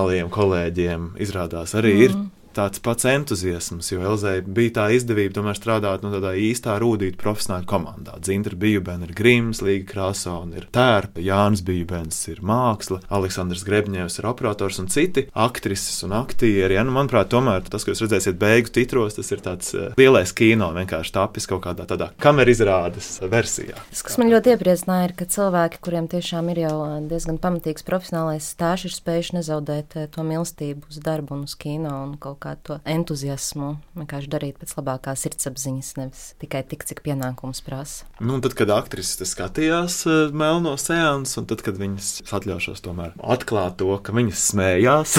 superprofesionāliem 0.07 0.29
kolēģiem 0.31 1.07
izrādās 1.19 1.75
arī 1.75 1.93
mm. 1.93 2.03
ir 2.05 2.13
tāds 2.57 2.81
pats 2.83 3.05
entuziasms, 3.09 3.91
jo 3.91 4.01
Elzai 4.05 4.39
bija 4.41 4.73
tā 4.79 4.87
izdevība 4.95 5.37
tomēr 5.37 5.57
strādāt 5.57 6.03
nu, 6.05 6.11
tādā 6.13 6.33
īstā 6.39 6.77
rūtīta 6.81 7.19
profesionāla 7.21 7.67
komandā. 7.69 8.17
Dzintra 8.23 8.57
Bijubēna 8.59 9.07
ir 9.07 9.13
Grims, 9.17 9.61
Līga 9.65 9.87
Krasona 9.91 10.57
ir 10.57 10.67
tērpa, 10.73 11.21
Jānis 11.23 11.63
Bijubēns 11.67 12.19
ir 12.31 12.41
māksla, 12.45 13.01
Aleksandrs 13.13 13.65
Grebņevs 13.67 14.19
ir 14.19 14.29
operators 14.29 14.81
un 14.81 14.89
citi 14.93 15.27
aktrises 15.37 16.01
un 16.07 16.15
aktieri. 16.17 16.77
Ja, 16.77 16.85
nu, 16.87 16.95
manuprāt, 16.95 17.29
tomēr 17.33 17.65
tas, 17.67 17.85
ko 17.85 17.93
jūs 17.93 18.03
redzēsiet 18.05 18.39
beigu 18.41 18.73
titros, 18.73 19.17
tas 19.17 19.31
ir 19.33 19.43
tāds 19.45 19.73
uh, 19.77 19.91
lielais 19.99 20.33
kino, 20.37 20.71
vienkārši 20.77 21.15
tapis 21.17 21.49
kaut 21.49 21.63
kādā 21.67 21.87
tādā 21.89 22.09
kamerizrādes 22.23 23.17
versijā. 23.29 23.77
Tas, 23.91 24.03
kas 24.07 24.19
man 24.21 24.31
ļoti 24.33 24.55
iepriecināja, 24.55 25.11
ir, 25.11 25.15
ka 25.19 25.29
cilvēki, 25.37 25.81
kuriem 25.85 26.09
tiešām 26.11 26.51
ir 26.53 26.63
jau 26.65 26.75
diezgan 27.09 27.39
pamatīgs 27.41 27.85
profesionālais 27.87 28.47
stāsts, 28.53 28.87
ir 28.87 28.93
spējuši 28.93 29.39
nezaudēt 29.39 29.95
to 30.13 30.25
mīlestību 30.25 30.91
uz 30.91 31.01
darbu 31.03 31.37
un 31.37 31.45
uz 31.47 31.55
kino 31.59 31.93
un 32.03 32.15
kaut 32.21 32.39
kā 32.43 32.46
to 32.67 32.79
entuziasmu 32.87 33.73
vienkārši 33.97 34.31
darīt 34.31 34.59
pēc 34.61 34.75
labākās 34.77 35.25
sirdsapziņas, 35.25 35.91
nevis 35.99 36.23
tikai 36.41 36.63
tik, 36.69 36.85
cik 36.87 37.03
pienākums 37.05 37.63
prasa. 37.65 38.07
Nu, 38.23 38.39
tad, 38.43 38.55
kad 38.57 38.71
aktrises 38.73 39.33
skatījās 39.33 39.99
uh, 40.07 40.17
melno 40.35 40.75
sēnes, 40.79 41.35
un 41.39 41.47
tad, 41.49 41.63
kad 41.65 41.79
viņas 41.79 42.27
atļaušos 42.37 42.83
tomēr 42.85 43.15
atklāt 43.21 43.77
to, 43.81 43.91
ka 44.03 44.15
viņas 44.15 44.45
smējās, 44.53 45.17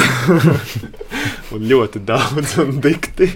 un 1.55 1.65
ļoti 1.69 2.03
daudz 2.09 2.57
un 2.63 2.79
dikti, 2.85 3.31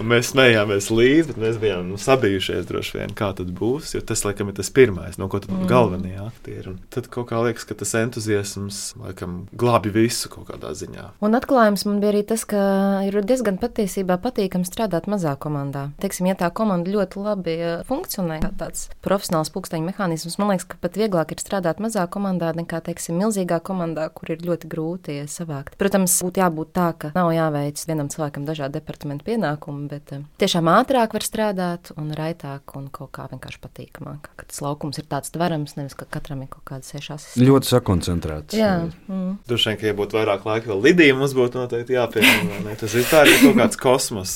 un 0.00 0.08
mēs 0.12 0.32
smējāmies 0.32 0.90
līdzi, 0.92 1.28
bet 1.32 1.40
mēs 1.42 1.60
bijām 1.62 1.88
nu, 1.90 1.98
sabijušies 2.00 2.68
droši 2.68 2.98
vien, 2.98 3.14
kā 3.16 3.32
tad 3.38 3.52
būs, 3.56 3.94
jo 3.96 4.02
tas, 4.06 4.24
laikam, 4.26 4.50
ir 4.50 4.58
tas 4.58 4.72
pirmais, 4.74 5.18
no 5.20 5.28
ko 5.32 5.40
tad 5.42 5.52
mm. 5.52 5.68
galvenie 5.70 6.16
aktieri. 6.22 6.74
Un 6.74 6.80
tad 6.92 7.08
kaut 7.12 7.30
kā 7.30 7.40
liekas, 7.44 7.66
ka 7.68 7.76
tas 7.78 7.94
entuziasms, 7.98 8.82
laikam, 9.02 9.42
glābi 9.58 9.92
visu 9.94 10.30
kaut 10.32 10.48
kādā 10.50 10.72
ziņā. 10.78 11.08
Un 11.24 11.38
atklājums 11.38 11.86
man 11.88 12.00
bija 12.02 12.14
arī 12.14 12.24
tas, 12.28 12.46
ka 12.48 12.62
ir 13.06 13.11
diezgan 13.20 13.58
patiesībā 13.60 14.16
patīkami 14.22 14.64
strādāt 14.64 15.08
mazā 15.10 15.34
komandā. 15.36 15.90
Teiksim, 16.00 16.30
ja 16.30 16.36
tā 16.40 16.48
komanda 16.54 16.88
ļoti 16.88 17.20
labi 17.20 17.56
eh, 17.58 17.82
funkcionē, 17.88 18.38
kā 18.40 18.50
tāds 18.62 18.86
profesionāls 19.04 19.52
pulksteņa 19.52 19.90
mehānisms, 19.90 20.38
man 20.40 20.52
liekas, 20.54 20.64
ka 20.70 20.80
pat 20.80 20.96
vieglāk 20.96 21.34
ir 21.34 21.42
strādāt 21.42 21.82
mazā 21.84 22.06
komandā 22.08 22.54
nekā, 22.56 22.80
teiksim, 22.86 23.18
milzīgā 23.20 23.60
komandā, 23.64 24.08
kur 24.14 24.32
ir 24.32 24.44
ļoti 24.46 24.70
grūti 24.72 25.18
savākt. 25.28 25.76
Protams, 25.80 26.16
būtu 26.24 26.40
jābūt 26.40 26.72
tā, 26.72 26.88
ka 26.96 27.12
nav 27.16 27.32
jāveic 27.36 27.84
vienam 27.90 28.08
cilvēkam 28.12 28.48
dažādi 28.48 28.78
departamentu 28.78 29.28
pienākumi, 29.28 29.88
bet 29.92 30.16
eh, 30.16 30.24
tiešām 30.42 30.72
ātrāk 30.72 31.18
var 31.18 31.26
strādāt 31.28 31.92
un 31.98 32.14
raitāk 32.16 32.76
un 32.78 32.88
kaut 32.94 33.12
kā 33.18 33.28
vienkārši 33.34 33.62
patīkamāk. 33.66 34.32
Ka 34.40 34.48
tas 34.48 34.62
laukums 34.64 35.02
ir 35.02 35.10
tāds 35.10 35.34
tverams, 35.34 35.76
nevis 35.76 35.98
ka 35.98 36.08
katram 36.08 36.46
ir 36.46 36.52
kaut 36.52 36.64
kāda 36.72 36.86
sešās. 36.86 37.32
Ļoti 37.42 37.72
sakoncentrēts. 37.74 38.56
Jā, 38.56 38.74
mm. 39.10 39.42
Droši 39.48 39.72
vien, 39.72 39.80
ka, 39.80 39.88
ja 39.90 39.96
būtu 39.98 40.18
vairāk 40.18 40.46
laika, 40.48 40.70
vēl 40.72 40.82
Lidija 40.86 41.16
mums 41.18 41.34
būtu 41.36 41.60
noteikti 41.60 41.96
jāpiemina. 41.96 42.76
Tas 42.80 42.94
ir 43.02 43.08
tā, 43.10 43.22
kaut 43.42 43.56
kāds 43.58 43.78
kosmos, 43.80 44.34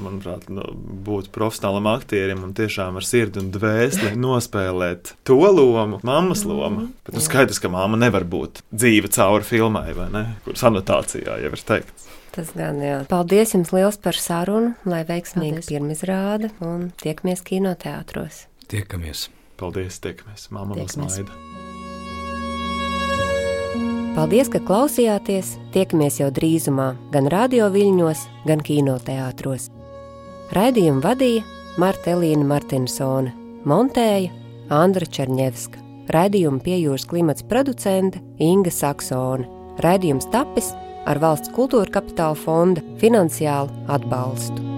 manuprāt, 0.00 0.46
nu, 0.52 0.66
būt 1.06 1.30
profesionālam 1.34 1.88
aktierim 1.94 2.44
un 2.46 2.54
tiešām 2.56 2.98
ar 3.00 3.06
sirdi 3.06 3.40
un 3.42 3.50
dvēseli 3.54 4.14
nospēlēt 4.20 5.14
to 5.26 5.38
lomu, 5.40 6.00
mammas 6.06 6.44
lomu. 6.48 6.88
Bet 7.06 7.16
nu, 7.16 7.24
skaidrs, 7.24 7.60
ka 7.62 7.72
mamma 7.72 8.00
nevar 8.00 8.26
būt 8.28 8.62
dzīve 8.74 9.12
cauri 9.14 9.46
filmai, 9.48 9.88
vai 9.96 10.10
ne? 10.14 10.26
Kuras 10.46 10.66
anotācijā 10.68 11.40
jau 11.44 11.54
ir 11.54 11.64
teikts. 11.70 12.10
Tas 12.34 12.50
gan 12.56 12.80
jā. 12.82 12.98
Paldies 13.10 13.54
jums 13.54 13.70
liels 13.74 13.98
par 14.02 14.18
sarunu, 14.18 14.72
lai 14.90 15.04
veiksmīgi 15.06 15.62
pirmizrāda 15.68 16.50
un 16.66 16.88
tiekamies 17.02 17.44
kinoteātros. 17.46 18.48
Tiekamies! 18.72 19.28
Paldies, 19.60 20.02
tiekamies! 20.02 20.48
Māma 20.50 20.74
vēl 20.74 20.88
Tiekamies. 20.88 21.20
smaida! 21.20 21.53
Paldies, 24.14 24.46
ka 24.46 24.60
klausījāties! 24.62 25.56
Tiekamies 25.74 26.20
jau 26.20 26.28
drīzumā 26.30 26.92
gan 27.10 27.26
radio 27.32 27.66
viļņos, 27.74 28.20
gan 28.46 28.60
kinoteātros. 28.62 29.72
Raidījumu 30.54 31.02
vadīja 31.02 31.42
Marta 31.82 32.12
Elīna 32.12 32.46
Martinsone, 32.46 33.32
montēja 33.66 34.30
Andra 34.70 35.08
Černievska, 35.10 35.82
raidījumu 36.14 36.62
piejūras 36.62 37.08
klimats 37.10 37.42
producente 37.50 38.22
Inga 38.38 38.70
Saksone. 38.70 39.48
Raidījums 39.82 40.30
tapis 40.30 40.70
ar 41.10 41.18
valsts 41.18 41.50
kultūra 41.56 41.90
kapitāla 41.98 42.38
fonda 42.38 42.86
finansiālu 43.02 43.74
atbalstu. 43.98 44.73